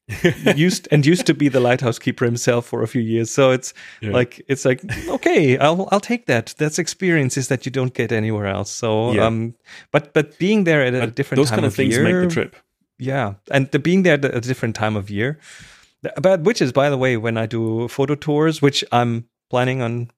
used 0.56 0.88
and 0.92 1.06
used 1.06 1.26
to 1.26 1.34
be 1.34 1.48
the 1.48 1.62
lighthouse 1.62 1.98
keeper 1.98 2.26
himself 2.26 2.66
for 2.66 2.84
a 2.84 2.88
few 2.88 3.02
years. 3.02 3.32
So 3.32 3.52
it's 3.52 3.74
yeah. 4.02 4.12
like 4.12 4.42
it's 4.48 4.66
like 4.66 4.82
okay, 5.08 5.58
I'll 5.58 5.88
I'll 5.92 6.02
take 6.02 6.26
that. 6.26 6.54
That's 6.58 6.78
experiences 6.78 7.48
that 7.48 7.66
you 7.66 7.72
don't 7.72 7.94
get 7.94 8.12
anywhere 8.12 8.48
else. 8.48 8.70
So 8.70 9.14
yeah. 9.14 9.26
um, 9.26 9.56
but 9.92 10.14
but 10.14 10.38
being 10.38 10.66
there 10.66 10.84
at 10.84 10.94
a 10.94 11.00
but 11.00 11.16
different 11.16 11.38
those 11.38 11.50
time 11.50 11.58
kind 11.58 11.66
of, 11.66 11.72
of 11.72 11.76
things 11.76 11.96
year, 11.96 12.04
make 12.04 12.30
the 12.30 12.34
trip. 12.34 12.56
Yeah, 13.00 13.36
and 13.50 13.72
the 13.72 13.80
being 13.80 14.04
there 14.04 14.16
at 14.16 14.26
a 14.26 14.42
different 14.42 14.76
time 14.76 14.96
of 14.96 15.10
year. 15.10 15.40
But 16.22 16.42
which 16.42 16.62
is 16.62 16.74
by 16.74 16.90
the 16.90 16.98
way, 16.98 17.16
when 17.16 17.38
I 17.38 17.46
do 17.46 17.88
photo 17.88 18.16
tours, 18.16 18.62
which 18.62 18.84
I'm 18.92 19.30
planning 19.50 19.82
on 19.82 20.12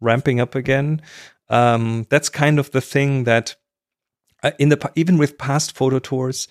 ramping 0.00 0.40
up 0.40 0.56
again, 0.56 1.00
um, 1.48 2.06
that's 2.10 2.28
kind 2.28 2.58
of 2.58 2.72
the 2.72 2.80
thing 2.80 3.22
that 3.24 3.54
uh, 4.42 4.50
in 4.58 4.68
the 4.68 4.90
even 4.96 5.16
with 5.16 5.38
past 5.38 5.76
photo 5.76 6.00
tours 6.00 6.48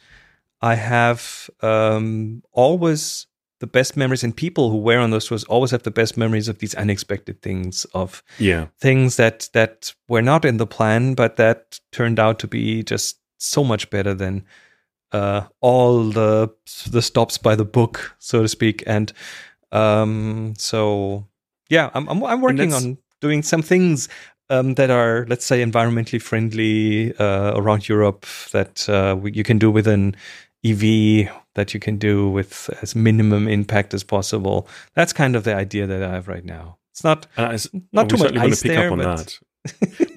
I 0.62 0.76
have 0.76 1.50
um, 1.62 2.44
always 2.52 3.28
the 3.60 3.68
best 3.68 3.98
memories, 3.98 4.24
and 4.24 4.36
people 4.36 4.70
who 4.70 4.78
were 4.78 5.00
on 5.00 5.12
those 5.12 5.28
tours 5.28 5.44
always 5.46 5.72
have 5.72 5.84
the 5.84 5.92
best 5.92 6.18
memories 6.18 6.48
of 6.48 6.60
these 6.60 6.76
unexpected 6.76 7.42
things, 7.42 7.86
of 7.94 8.24
yeah 8.40 8.68
things 8.80 9.16
that 9.16 9.50
that 9.54 9.94
were 10.08 10.22
not 10.22 10.46
in 10.46 10.58
the 10.58 10.68
plan, 10.68 11.16
but 11.16 11.38
that 11.38 11.80
turned 11.92 12.20
out 12.20 12.40
to 12.40 12.48
be 12.48 12.84
just 12.84 13.20
so 13.40 13.64
much 13.64 13.90
better 13.90 14.14
than 14.14 14.46
uh, 15.12 15.44
all 15.62 16.04
the 16.04 16.50
the 16.90 17.02
stops 17.02 17.38
by 17.38 17.56
the 17.56 17.66
book, 17.66 18.16
so 18.20 18.42
to 18.42 18.48
speak. 18.48 18.84
And 18.86 19.12
um, 19.72 20.54
so, 20.58 21.28
yeah, 21.70 21.90
I'm 21.94 22.08
I'm, 22.10 22.24
I'm 22.24 22.42
working 22.42 22.74
on 22.74 22.98
doing 23.22 23.42
some 23.42 23.62
things 23.62 24.10
um, 24.50 24.76
that 24.76 24.90
are, 24.90 25.26
let's 25.28 25.46
say, 25.46 25.64
environmentally 25.64 26.22
friendly 26.22 27.16
uh, 27.18 27.54
around 27.56 27.90
Europe 27.90 28.26
that 28.52 28.88
uh, 28.90 29.18
you 29.24 29.44
can 29.44 29.58
do 29.58 29.72
with 29.72 29.88
an 29.88 30.16
EV 30.66 31.30
that 31.56 31.74
you 31.74 31.80
can 31.80 31.98
do 31.98 32.30
with 32.30 32.70
as 32.82 32.96
minimum 32.96 33.48
impact 33.48 33.94
as 33.94 34.04
possible. 34.04 34.68
That's 34.94 35.14
kind 35.14 35.36
of 35.36 35.44
the 35.44 35.56
idea 35.56 35.88
that 35.88 36.04
I 36.04 36.12
have 36.12 36.28
right 36.28 36.46
now. 36.46 36.78
It's 36.92 37.04
not 37.04 37.28
uh, 37.38 37.50
it's, 37.54 37.70
not 37.92 38.10
too 38.10 38.18
much 38.18 38.36
ice 38.36 38.64
pick 38.64 38.72
there, 38.72 38.88
up 38.88 38.94
on 38.94 39.00
that. 39.00 39.40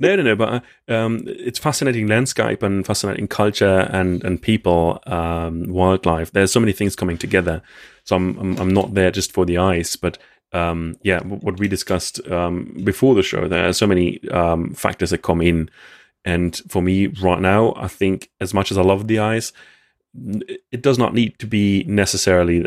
no, 0.01 0.17
no, 0.17 0.23
no. 0.23 0.37
But 0.37 0.63
um, 0.89 1.23
it's 1.27 1.59
fascinating 1.59 2.07
landscape 2.07 2.63
and 2.63 2.87
fascinating 2.87 3.29
culture 3.29 3.89
and 3.91 4.25
and 4.25 4.41
people, 4.41 5.03
um, 5.07 5.65
wildlife. 5.69 6.33
There's 6.33 6.53
so 6.53 6.61
many 6.61 6.73
things 6.73 6.97
coming 6.97 7.19
together. 7.19 7.63
So 8.05 8.17
I'm 8.17 8.39
I'm, 8.39 8.59
I'm 8.59 8.75
not 8.75 8.95
there 8.95 9.11
just 9.11 9.33
for 9.33 9.45
the 9.45 9.59
ice, 9.59 9.97
but 9.97 10.19
um, 10.53 10.97
yeah, 11.03 11.21
what 11.21 11.59
we 11.59 11.69
discussed 11.69 12.27
um, 12.29 12.81
before 12.83 13.15
the 13.15 13.23
show. 13.23 13.47
There 13.47 13.69
are 13.69 13.73
so 13.73 13.87
many 13.87 14.27
um, 14.31 14.75
factors 14.75 15.11
that 15.11 15.19
come 15.19 15.41
in, 15.41 15.71
and 16.25 16.57
for 16.69 16.83
me 16.83 17.09
right 17.09 17.41
now, 17.41 17.75
I 17.77 17.89
think 17.89 18.31
as 18.41 18.55
much 18.55 18.71
as 18.71 18.79
I 18.79 18.83
love 18.83 19.07
the 19.07 19.19
ice, 19.19 19.53
it 20.15 20.83
does 20.83 20.99
not 20.99 21.15
need 21.15 21.39
to 21.39 21.47
be 21.47 21.85
necessarily 21.85 22.67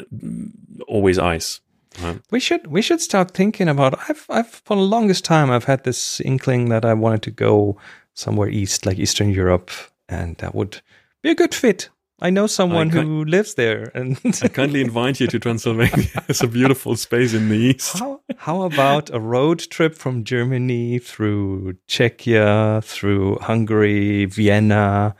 always 0.88 1.20
ice. 1.20 1.60
Right? 2.02 2.20
We 2.32 2.40
should 2.40 2.68
we 2.68 2.82
should 2.82 3.02
start 3.02 3.32
thinking 3.32 3.68
about. 3.68 4.00
I've 4.10 4.26
I've 4.30 4.50
for 4.50 4.76
the 4.76 4.82
longest 4.82 5.26
time 5.26 5.52
I've 5.52 5.66
had 5.66 5.84
this 5.84 6.20
inkling 6.22 6.70
that 6.70 6.86
I 6.86 6.94
wanted 6.94 7.22
to 7.24 7.32
go 7.32 7.78
somewhere 8.14 8.50
east, 8.50 8.86
like 8.86 8.98
Eastern 8.98 9.30
Europe, 9.30 9.70
and 10.10 10.38
that 10.38 10.56
would 10.56 10.82
be 11.22 11.30
a 11.30 11.36
good 11.36 11.54
fit. 11.54 11.90
I 12.20 12.30
know 12.30 12.48
someone 12.48 12.88
I 12.98 13.02
who 13.02 13.26
lives 13.26 13.56
there, 13.56 13.92
and 13.94 14.18
I 14.42 14.48
kindly 14.48 14.82
invite 14.88 15.20
you 15.20 15.28
to 15.28 15.40
Transylvania. 15.40 16.08
it's 16.30 16.42
a 16.42 16.48
beautiful 16.48 16.96
space 16.96 17.34
in 17.34 17.50
the 17.50 17.58
east. 17.58 18.00
How, 18.00 18.22
how 18.38 18.62
about 18.62 19.10
a 19.14 19.20
road 19.20 19.60
trip 19.60 19.94
from 19.94 20.24
Germany 20.24 21.00
through 21.00 21.74
Czechia, 21.88 22.82
through 22.84 23.40
Hungary, 23.40 24.26
Vienna, 24.26 25.16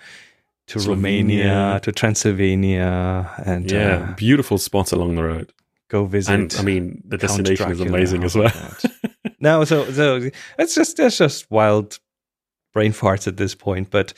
to 0.74 0.80
Slovenia. 0.80 0.90
Romania, 0.90 1.80
to 1.84 1.92
Transylvania, 1.92 3.32
and 3.46 3.72
yeah, 3.72 4.10
uh, 4.10 4.16
beautiful 4.16 4.58
spots 4.58 4.92
along 4.92 5.16
the 5.16 5.24
road. 5.24 5.54
Go 5.88 6.06
visit. 6.06 6.34
And 6.34 6.56
I 6.58 6.64
mean, 6.64 7.04
the 7.06 7.20
Count 7.20 7.30
destination 7.30 7.68
Dracula. 7.68 7.86
is 7.86 7.92
amazing 7.92 8.24
as 8.24 8.36
well. 8.36 8.52
no, 9.40 9.64
so 9.66 9.92
so 9.92 10.30
it's 10.58 10.74
just 10.74 11.00
it's 11.00 11.18
just 11.20 11.50
wild 11.52 12.00
brain 12.74 12.92
farts 12.92 13.28
at 13.28 13.38
this 13.38 13.54
point, 13.54 13.92
but 13.92 14.14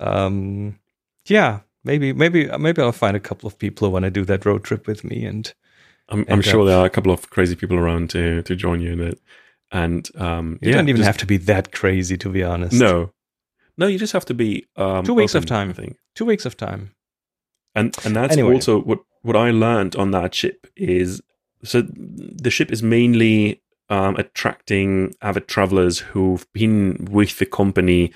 um, 0.00 0.78
yeah, 1.26 1.60
maybe 1.84 2.14
maybe 2.14 2.48
maybe 2.58 2.80
I'll 2.80 2.92
find 2.92 3.16
a 3.16 3.20
couple 3.20 3.46
of 3.46 3.58
people 3.58 3.86
who 3.86 3.92
want 3.92 4.04
to 4.04 4.10
do 4.10 4.24
that 4.24 4.46
road 4.46 4.64
trip 4.64 4.86
with 4.86 5.04
me, 5.04 5.26
and 5.26 5.52
I'm, 6.08 6.24
I'm 6.30 6.40
sure 6.40 6.64
there 6.64 6.78
are 6.78 6.86
a 6.86 6.90
couple 6.90 7.12
of 7.12 7.28
crazy 7.28 7.54
people 7.54 7.76
around 7.76 8.08
to 8.10 8.40
to 8.42 8.56
join 8.56 8.80
you 8.80 8.92
in 8.92 9.00
it. 9.00 9.20
And 9.70 10.08
um, 10.16 10.58
you 10.62 10.70
yeah, 10.70 10.76
don't 10.76 10.88
even 10.88 11.00
just, 11.00 11.06
have 11.06 11.18
to 11.18 11.26
be 11.26 11.36
that 11.36 11.72
crazy, 11.72 12.16
to 12.16 12.30
be 12.30 12.42
honest. 12.42 12.72
No, 12.72 13.12
no, 13.78 13.86
you 13.86 13.98
just 13.98 14.12
have 14.12 14.26
to 14.26 14.34
be 14.34 14.66
um, 14.76 15.04
two 15.04 15.14
weeks 15.14 15.34
open, 15.34 15.44
of 15.44 15.48
time. 15.48 15.70
I 15.70 15.72
think 15.72 15.96
two 16.14 16.24
weeks 16.24 16.44
of 16.44 16.56
time. 16.56 16.94
And 17.74 17.96
and 18.04 18.14
that's 18.14 18.34
anyway. 18.34 18.54
also 18.54 18.80
what 18.80 19.00
what 19.22 19.36
I 19.36 19.50
learned 19.50 19.96
on 19.96 20.10
that 20.10 20.34
ship 20.34 20.66
is 20.76 21.22
so 21.62 21.82
the 21.82 22.50
ship 22.50 22.70
is 22.72 22.82
mainly 22.82 23.62
um, 23.88 24.16
attracting 24.16 25.14
avid 25.22 25.48
travelers 25.48 26.00
who've 26.00 26.46
been 26.52 27.06
with 27.10 27.38
the 27.38 27.46
company 27.46 28.12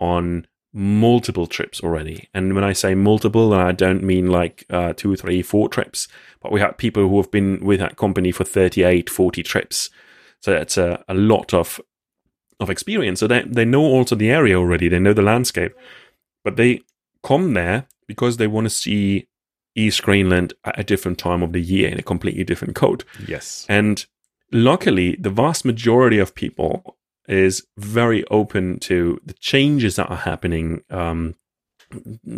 on 0.00 0.46
multiple 0.72 1.46
trips 1.46 1.80
already. 1.82 2.28
And 2.32 2.54
when 2.54 2.64
I 2.64 2.72
say 2.72 2.94
multiple, 2.94 3.52
I 3.52 3.72
don't 3.72 4.02
mean 4.02 4.28
like 4.28 4.64
uh, 4.70 4.94
two, 4.94 5.14
three, 5.16 5.42
four 5.42 5.68
trips, 5.68 6.08
but 6.40 6.50
we 6.50 6.60
have 6.60 6.78
people 6.78 7.08
who 7.08 7.18
have 7.18 7.30
been 7.30 7.64
with 7.64 7.80
that 7.80 7.96
company 7.96 8.32
for 8.32 8.44
38, 8.44 9.10
40 9.10 9.42
trips. 9.42 9.90
So 10.40 10.52
that's 10.52 10.76
a, 10.76 11.04
a 11.08 11.14
lot 11.14 11.54
of 11.54 11.80
of 12.62 12.70
experience. 12.70 13.20
So 13.20 13.26
they, 13.26 13.42
they 13.42 13.64
know 13.64 13.82
also 13.82 14.14
the 14.14 14.30
area 14.30 14.56
already, 14.58 14.88
they 14.88 14.98
know 14.98 15.12
the 15.12 15.22
landscape, 15.22 15.72
but 16.44 16.56
they 16.56 16.80
come 17.22 17.54
there 17.54 17.86
because 18.06 18.36
they 18.36 18.46
want 18.46 18.66
to 18.66 18.70
see 18.70 19.28
East 19.74 20.02
Greenland 20.02 20.54
at 20.64 20.78
a 20.78 20.84
different 20.84 21.18
time 21.18 21.42
of 21.42 21.52
the 21.52 21.60
year 21.60 21.88
in 21.88 21.98
a 21.98 22.02
completely 22.02 22.44
different 22.44 22.74
code. 22.74 23.04
Yes. 23.26 23.66
And 23.68 24.04
luckily, 24.50 25.16
the 25.16 25.30
vast 25.30 25.64
majority 25.64 26.18
of 26.18 26.34
people 26.34 26.96
is 27.28 27.64
very 27.78 28.24
open 28.26 28.78
to 28.80 29.20
the 29.24 29.34
changes 29.34 29.96
that 29.96 30.10
are 30.10 30.16
happening 30.16 30.82
um, 30.90 31.34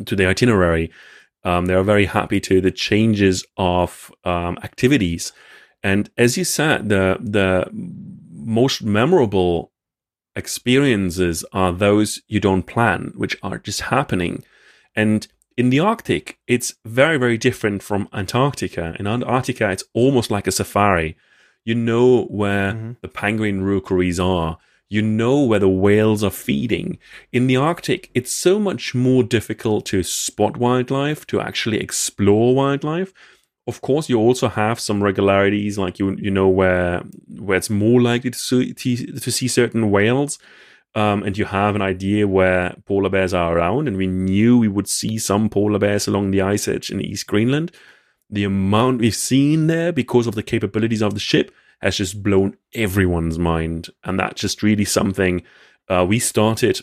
to 0.04 0.14
the 0.14 0.26
itinerary. 0.26 0.90
Um, 1.42 1.66
they 1.66 1.74
are 1.74 1.82
very 1.82 2.06
happy 2.06 2.40
to 2.40 2.60
the 2.60 2.70
changes 2.70 3.44
of 3.56 4.12
um, 4.24 4.58
activities. 4.62 5.32
And 5.82 6.10
as 6.16 6.38
you 6.38 6.44
said, 6.44 6.88
the 6.88 7.18
the 7.20 7.68
most 7.72 8.82
memorable 8.82 9.72
experiences 10.36 11.44
are 11.52 11.72
those 11.72 12.20
you 12.28 12.40
don't 12.40 12.64
plan, 12.64 13.12
which 13.16 13.36
are 13.42 13.58
just 13.58 13.82
happening. 13.82 14.44
And 14.94 15.26
in 15.56 15.70
the 15.70 15.80
Arctic, 15.80 16.38
it's 16.46 16.74
very, 16.84 17.16
very 17.16 17.38
different 17.38 17.82
from 17.82 18.08
Antarctica. 18.12 18.96
In 18.98 19.06
Antarctica, 19.06 19.70
it's 19.70 19.84
almost 19.92 20.30
like 20.30 20.46
a 20.46 20.52
safari. 20.52 21.16
You 21.64 21.74
know 21.74 22.24
where 22.24 22.72
mm-hmm. 22.72 22.92
the 23.00 23.08
penguin 23.08 23.62
rookeries 23.62 24.18
are. 24.18 24.58
You 24.88 25.02
know 25.02 25.40
where 25.40 25.60
the 25.60 25.68
whales 25.68 26.22
are 26.22 26.30
feeding. 26.30 26.98
In 27.32 27.46
the 27.46 27.56
Arctic, 27.56 28.10
it's 28.14 28.32
so 28.32 28.58
much 28.58 28.94
more 28.94 29.22
difficult 29.22 29.86
to 29.86 30.02
spot 30.02 30.56
wildlife, 30.56 31.26
to 31.28 31.40
actually 31.40 31.80
explore 31.80 32.54
wildlife. 32.54 33.12
Of 33.66 33.80
course, 33.80 34.10
you 34.10 34.18
also 34.18 34.48
have 34.48 34.78
some 34.78 35.02
regularities, 35.02 35.78
like 35.78 35.98
you 35.98 36.16
you 36.16 36.30
know 36.30 36.48
where 36.48 37.02
where 37.38 37.56
it's 37.56 37.70
more 37.70 38.00
likely 38.00 38.30
to 38.30 38.38
see, 38.38 38.74
to 38.74 39.30
see 39.30 39.48
certain 39.48 39.90
whales 39.90 40.38
um, 40.94 41.24
and 41.24 41.36
you 41.36 41.44
have 41.44 41.74
an 41.74 41.82
idea 41.82 42.28
where 42.28 42.74
polar 42.86 43.10
bears 43.10 43.34
are 43.34 43.56
around, 43.56 43.88
and 43.88 43.96
we 43.96 44.06
knew 44.06 44.58
we 44.58 44.68
would 44.68 44.88
see 44.88 45.18
some 45.18 45.48
polar 45.48 45.78
bears 45.78 46.06
along 46.06 46.30
the 46.30 46.40
ice 46.40 46.68
edge 46.68 46.90
in 46.90 47.00
East 47.00 47.26
Greenland. 47.26 47.72
The 48.30 48.44
amount 48.44 49.00
we've 49.00 49.14
seen 49.14 49.66
there 49.66 49.92
because 49.92 50.26
of 50.26 50.34
the 50.34 50.42
capabilities 50.42 51.02
of 51.02 51.14
the 51.14 51.20
ship 51.20 51.52
has 51.80 51.96
just 51.96 52.22
blown 52.22 52.56
everyone's 52.74 53.38
mind, 53.38 53.88
and 54.04 54.18
that's 54.18 54.40
just 54.40 54.62
really 54.62 54.84
something. 54.84 55.42
Uh, 55.88 56.06
we 56.08 56.18
started 56.18 56.80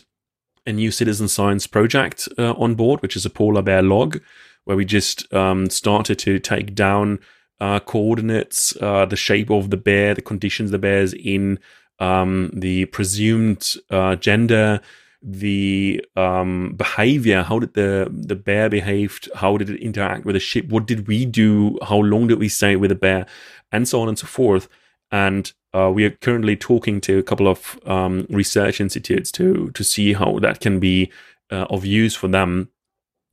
a 0.66 0.72
new 0.72 0.90
citizen 0.90 1.26
science 1.26 1.66
project 1.66 2.28
uh, 2.38 2.52
on 2.52 2.74
board, 2.74 3.00
which 3.00 3.16
is 3.16 3.24
a 3.24 3.30
polar 3.30 3.62
bear 3.62 3.82
log, 3.82 4.20
where 4.64 4.76
we 4.76 4.84
just 4.84 5.32
um, 5.32 5.70
started 5.70 6.18
to 6.20 6.38
take 6.38 6.74
down 6.74 7.18
uh, 7.60 7.80
coordinates, 7.80 8.76
uh, 8.80 9.06
the 9.06 9.16
shape 9.16 9.50
of 9.50 9.70
the 9.70 9.76
bear, 9.76 10.14
the 10.14 10.22
conditions 10.22 10.70
the 10.70 10.78
bear's 10.78 11.12
in, 11.12 11.58
um, 11.98 12.50
the 12.52 12.86
presumed 12.86 13.74
uh, 13.90 14.16
gender, 14.16 14.80
the 15.22 16.04
um, 16.16 16.74
behavior. 16.76 17.42
How 17.42 17.60
did 17.60 17.74
the 17.74 18.10
the 18.10 18.34
bear 18.34 18.68
behaved? 18.68 19.28
How 19.36 19.56
did 19.56 19.70
it 19.70 19.80
interact 19.80 20.24
with 20.24 20.34
the 20.34 20.40
ship? 20.40 20.68
What 20.68 20.86
did 20.86 21.06
we 21.06 21.24
do? 21.24 21.78
How 21.82 21.98
long 21.98 22.26
did 22.26 22.40
we 22.40 22.48
stay 22.48 22.74
with 22.74 22.88
the 22.88 22.96
bear? 22.96 23.26
And 23.70 23.86
so 23.86 24.00
on 24.00 24.08
and 24.08 24.18
so 24.18 24.26
forth. 24.26 24.68
And 25.12 25.52
uh, 25.72 25.92
we 25.94 26.04
are 26.04 26.10
currently 26.10 26.56
talking 26.56 27.00
to 27.02 27.18
a 27.18 27.22
couple 27.22 27.46
of 27.46 27.78
um, 27.86 28.26
research 28.30 28.80
institutes 28.80 29.30
to 29.32 29.70
to 29.70 29.84
see 29.84 30.14
how 30.14 30.40
that 30.40 30.58
can 30.58 30.80
be 30.80 31.12
uh, 31.52 31.66
of 31.70 31.84
use 31.84 32.16
for 32.16 32.28
them, 32.28 32.70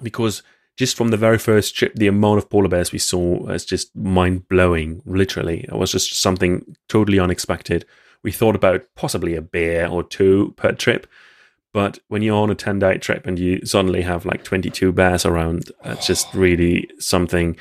because 0.03 0.43
just 0.79 0.97
from 0.97 1.09
the 1.09 1.17
very 1.17 1.37
first 1.37 1.75
trip, 1.75 1.93
the 1.93 2.07
amount 2.07 2.39
of 2.39 2.49
polar 2.49 2.69
bears 2.69 2.91
we 2.91 2.97
saw 2.97 3.43
was 3.43 3.65
just 3.65 3.95
mind 3.95 4.47
blowing. 4.47 5.03
Literally, 5.05 5.65
it 5.65 5.73
was 5.73 5.91
just 5.91 6.19
something 6.19 6.75
totally 6.87 7.19
unexpected 7.19 7.85
we 8.23 8.31
thought 8.31 8.55
about 8.55 8.85
possibly 8.95 9.35
a 9.35 9.41
bear 9.41 9.87
or 9.87 10.03
two 10.03 10.53
per 10.57 10.71
trip. 10.73 11.07
But 11.71 11.99
when 12.07 12.21
you're 12.21 12.41
on 12.41 12.49
a 12.49 12.55
10 12.55 12.79
day 12.79 12.97
trip 12.97 13.27
and 13.27 13.37
you 13.37 13.65
suddenly 13.65 14.01
have 14.01 14.25
like 14.25 14.43
22 14.43 14.91
bears 14.91 15.25
around, 15.25 15.71
it's 15.85 16.07
just 16.07 16.33
really 16.33 16.89
something 16.99 17.55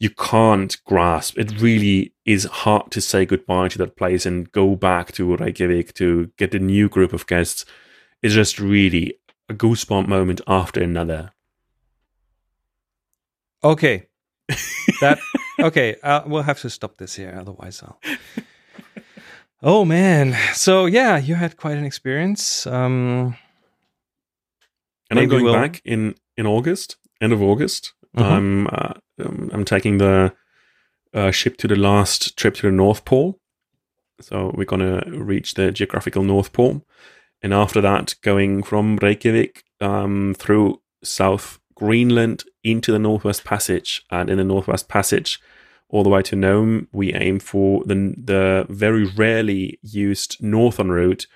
you 0.00 0.10
can't 0.10 0.76
grasp. 0.84 1.38
It 1.38 1.60
really 1.60 2.14
is 2.24 2.44
hard 2.44 2.90
to 2.92 3.00
say 3.00 3.26
goodbye 3.26 3.68
to 3.68 3.78
that 3.78 3.96
place 3.96 4.26
and 4.26 4.50
go 4.50 4.74
back 4.74 5.12
to 5.12 5.36
Reykjavik 5.36 5.94
to 5.94 6.30
get 6.36 6.54
a 6.54 6.58
new 6.58 6.88
group 6.88 7.12
of 7.12 7.26
guests. 7.26 7.64
It's 8.22 8.34
just 8.34 8.58
really 8.58 9.18
a 9.48 9.54
goosebump 9.54 10.08
moment 10.08 10.40
after 10.46 10.82
another. 10.82 11.33
Okay. 13.64 14.06
That 15.00 15.18
okay. 15.60 15.96
Uh, 16.02 16.22
we'll 16.26 16.42
have 16.42 16.60
to 16.60 16.70
stop 16.70 16.98
this 16.98 17.14
here, 17.14 17.34
otherwise 17.38 17.82
I'll 17.82 17.98
Oh 19.62 19.84
man. 19.86 20.36
So 20.52 20.84
yeah, 20.84 21.16
you 21.16 21.34
had 21.34 21.56
quite 21.56 21.78
an 21.78 21.84
experience. 21.84 22.66
Um 22.66 23.36
and 25.10 25.18
I'm 25.18 25.28
going 25.28 25.44
we'll... 25.44 25.54
back 25.54 25.80
in 25.84 26.14
in 26.36 26.46
August, 26.46 26.96
end 27.20 27.32
of 27.32 27.42
August. 27.42 27.94
Uh-huh. 28.16 28.28
I'm 28.28 28.66
uh, 28.66 28.94
um, 29.24 29.50
I'm 29.52 29.64
taking 29.64 29.98
the 29.98 30.34
uh, 31.12 31.30
ship 31.30 31.56
to 31.58 31.68
the 31.68 31.76
last 31.76 32.36
trip 32.36 32.54
to 32.56 32.62
the 32.62 32.72
North 32.72 33.04
Pole. 33.04 33.40
So 34.20 34.52
we're 34.54 34.64
gonna 34.64 35.02
reach 35.06 35.54
the 35.54 35.72
geographical 35.72 36.22
North 36.22 36.52
Pole, 36.52 36.86
and 37.42 37.52
after 37.52 37.80
that, 37.80 38.14
going 38.22 38.62
from 38.62 38.96
Reykjavik 38.96 39.64
um, 39.80 40.34
through 40.38 40.80
South 41.02 41.58
Greenland 41.74 42.44
into 42.62 42.92
the 42.92 42.98
Northwest 42.98 43.44
Passage, 43.44 44.04
and 44.10 44.30
in 44.30 44.38
the 44.38 44.44
Northwest 44.44 44.88
Passage, 44.88 45.40
all 45.88 46.02
the 46.02 46.10
way 46.10 46.22
to 46.22 46.36
Nome. 46.36 46.88
We 46.92 47.14
aim 47.14 47.38
for 47.38 47.82
the 47.84 48.14
the 48.16 48.66
very 48.68 49.04
rarely 49.04 49.78
used 49.82 50.42
northern 50.42 50.90
route 50.90 51.26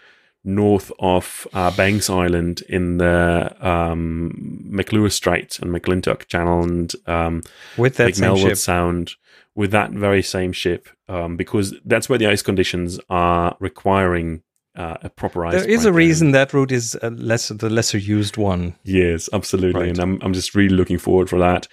north 0.44 0.90
of 0.98 1.46
uh, 1.52 1.70
Banks 1.76 2.08
Island 2.08 2.62
in 2.68 2.98
the 2.98 3.54
um, 3.60 4.62
McClure 4.64 5.10
Strait 5.10 5.58
and 5.60 5.70
McClintock 5.70 6.26
Channel 6.26 6.62
and 6.62 6.92
um, 7.06 7.42
with 7.76 7.96
that 7.96 8.16
ship. 8.16 8.56
Sound 8.56 9.12
with 9.54 9.72
that 9.72 9.90
very 9.90 10.22
same 10.22 10.52
ship 10.52 10.88
um, 11.08 11.36
because 11.36 11.74
that's 11.84 12.08
where 12.08 12.18
the 12.18 12.26
ice 12.26 12.42
conditions 12.42 13.00
are 13.10 13.56
requiring 13.60 14.42
uh, 14.78 14.96
a 15.02 15.10
proper. 15.10 15.50
There 15.50 15.68
is 15.68 15.84
a 15.84 15.92
reason 15.92 16.30
that 16.30 16.54
route 16.54 16.72
is 16.72 16.96
less 17.02 17.48
the 17.48 17.68
lesser 17.68 17.98
used 17.98 18.36
one. 18.36 18.76
Yes, 18.84 19.28
absolutely, 19.32 19.80
right. 19.80 19.90
and 19.90 19.98
I'm 19.98 20.18
I'm 20.22 20.32
just 20.32 20.54
really 20.54 20.74
looking 20.74 20.98
forward 20.98 21.28
for 21.28 21.38
that 21.38 21.68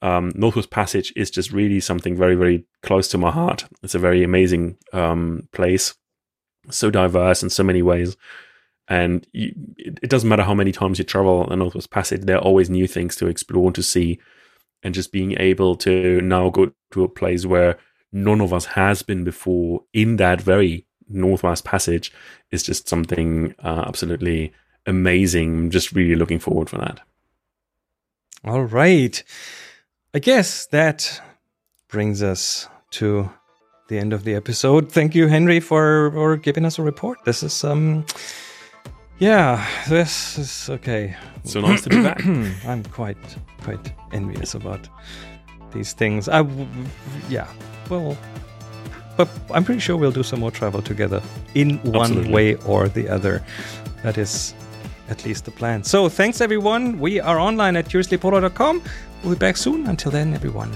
um, 0.00 0.32
Northwest 0.34 0.70
Passage 0.70 1.12
is 1.16 1.30
just 1.30 1.52
really 1.52 1.80
something 1.80 2.16
very, 2.16 2.34
very 2.34 2.64
close 2.82 3.08
to 3.08 3.18
my 3.18 3.30
heart. 3.30 3.64
It's 3.82 3.94
a 3.94 3.98
very 3.98 4.22
amazing 4.22 4.76
um, 4.92 5.48
place, 5.52 5.94
so 6.70 6.90
diverse 6.90 7.42
in 7.42 7.50
so 7.50 7.62
many 7.62 7.82
ways. 7.82 8.16
And 8.88 9.26
you, 9.32 9.52
it, 9.76 9.98
it, 10.02 10.10
doesn't 10.10 10.28
matter 10.28 10.42
how 10.42 10.54
many 10.54 10.72
times 10.72 10.98
you 10.98 11.04
travel 11.04 11.46
the 11.46 11.56
Northwest 11.56 11.90
Passage, 11.90 12.22
there 12.22 12.36
are 12.36 12.42
always 12.42 12.68
new 12.68 12.86
things 12.86 13.16
to 13.16 13.26
explore 13.26 13.66
and 13.66 13.74
to 13.74 13.82
see. 13.82 14.20
And 14.82 14.94
just 14.94 15.12
being 15.12 15.38
able 15.38 15.76
to 15.76 16.20
now 16.20 16.50
go 16.50 16.72
to 16.90 17.04
a 17.04 17.08
place 17.08 17.46
where 17.46 17.78
none 18.12 18.40
of 18.40 18.52
us 18.52 18.66
has 18.66 19.02
been 19.02 19.22
before 19.22 19.84
in 19.92 20.16
that 20.16 20.40
very 20.40 20.86
Northwest 21.12 21.64
Passage 21.64 22.12
is 22.50 22.62
just 22.62 22.88
something 22.88 23.54
uh, 23.62 23.84
absolutely 23.86 24.52
amazing. 24.86 25.58
I'm 25.58 25.70
just 25.70 25.92
really 25.92 26.16
looking 26.16 26.38
forward 26.38 26.68
for 26.68 26.78
that. 26.78 27.00
All 28.44 28.64
right. 28.64 29.22
I 30.14 30.18
guess 30.18 30.66
that 30.66 31.20
brings 31.88 32.22
us 32.22 32.68
to 32.92 33.30
the 33.88 33.98
end 33.98 34.12
of 34.12 34.24
the 34.24 34.34
episode. 34.34 34.90
Thank 34.90 35.14
you, 35.14 35.28
Henry, 35.28 35.60
for, 35.60 36.10
for 36.12 36.36
giving 36.36 36.64
us 36.64 36.78
a 36.78 36.82
report. 36.82 37.24
This 37.24 37.42
is 37.42 37.64
um 37.64 38.04
yeah, 39.18 39.64
this 39.88 40.38
is 40.38 40.68
okay. 40.70 41.14
So 41.44 41.60
nice 41.60 41.82
to 41.82 41.90
be 41.90 42.02
back. 42.02 42.24
I'm 42.66 42.82
quite 42.84 43.16
quite 43.62 43.92
envious 44.12 44.54
about 44.54 44.88
these 45.72 45.92
things. 45.92 46.28
I 46.28 46.44
yeah, 47.28 47.46
well 47.88 48.16
but 49.16 49.28
I'm 49.50 49.64
pretty 49.64 49.80
sure 49.80 49.96
we'll 49.96 50.12
do 50.12 50.22
some 50.22 50.40
more 50.40 50.50
travel 50.50 50.82
together 50.82 51.22
in 51.54 51.78
one 51.82 52.10
Absolutely. 52.10 52.32
way 52.32 52.54
or 52.66 52.88
the 52.88 53.08
other. 53.08 53.42
That 54.02 54.18
is 54.18 54.54
at 55.08 55.24
least 55.24 55.44
the 55.44 55.50
plan. 55.50 55.84
So 55.84 56.08
thanks 56.08 56.40
everyone. 56.40 56.98
We 56.98 57.20
are 57.20 57.38
online 57.38 57.76
at 57.76 57.86
curiouslypolar.com. 57.88 58.82
We'll 59.22 59.34
be 59.34 59.38
back 59.38 59.56
soon. 59.56 59.86
Until 59.86 60.10
then, 60.10 60.34
everyone, 60.34 60.72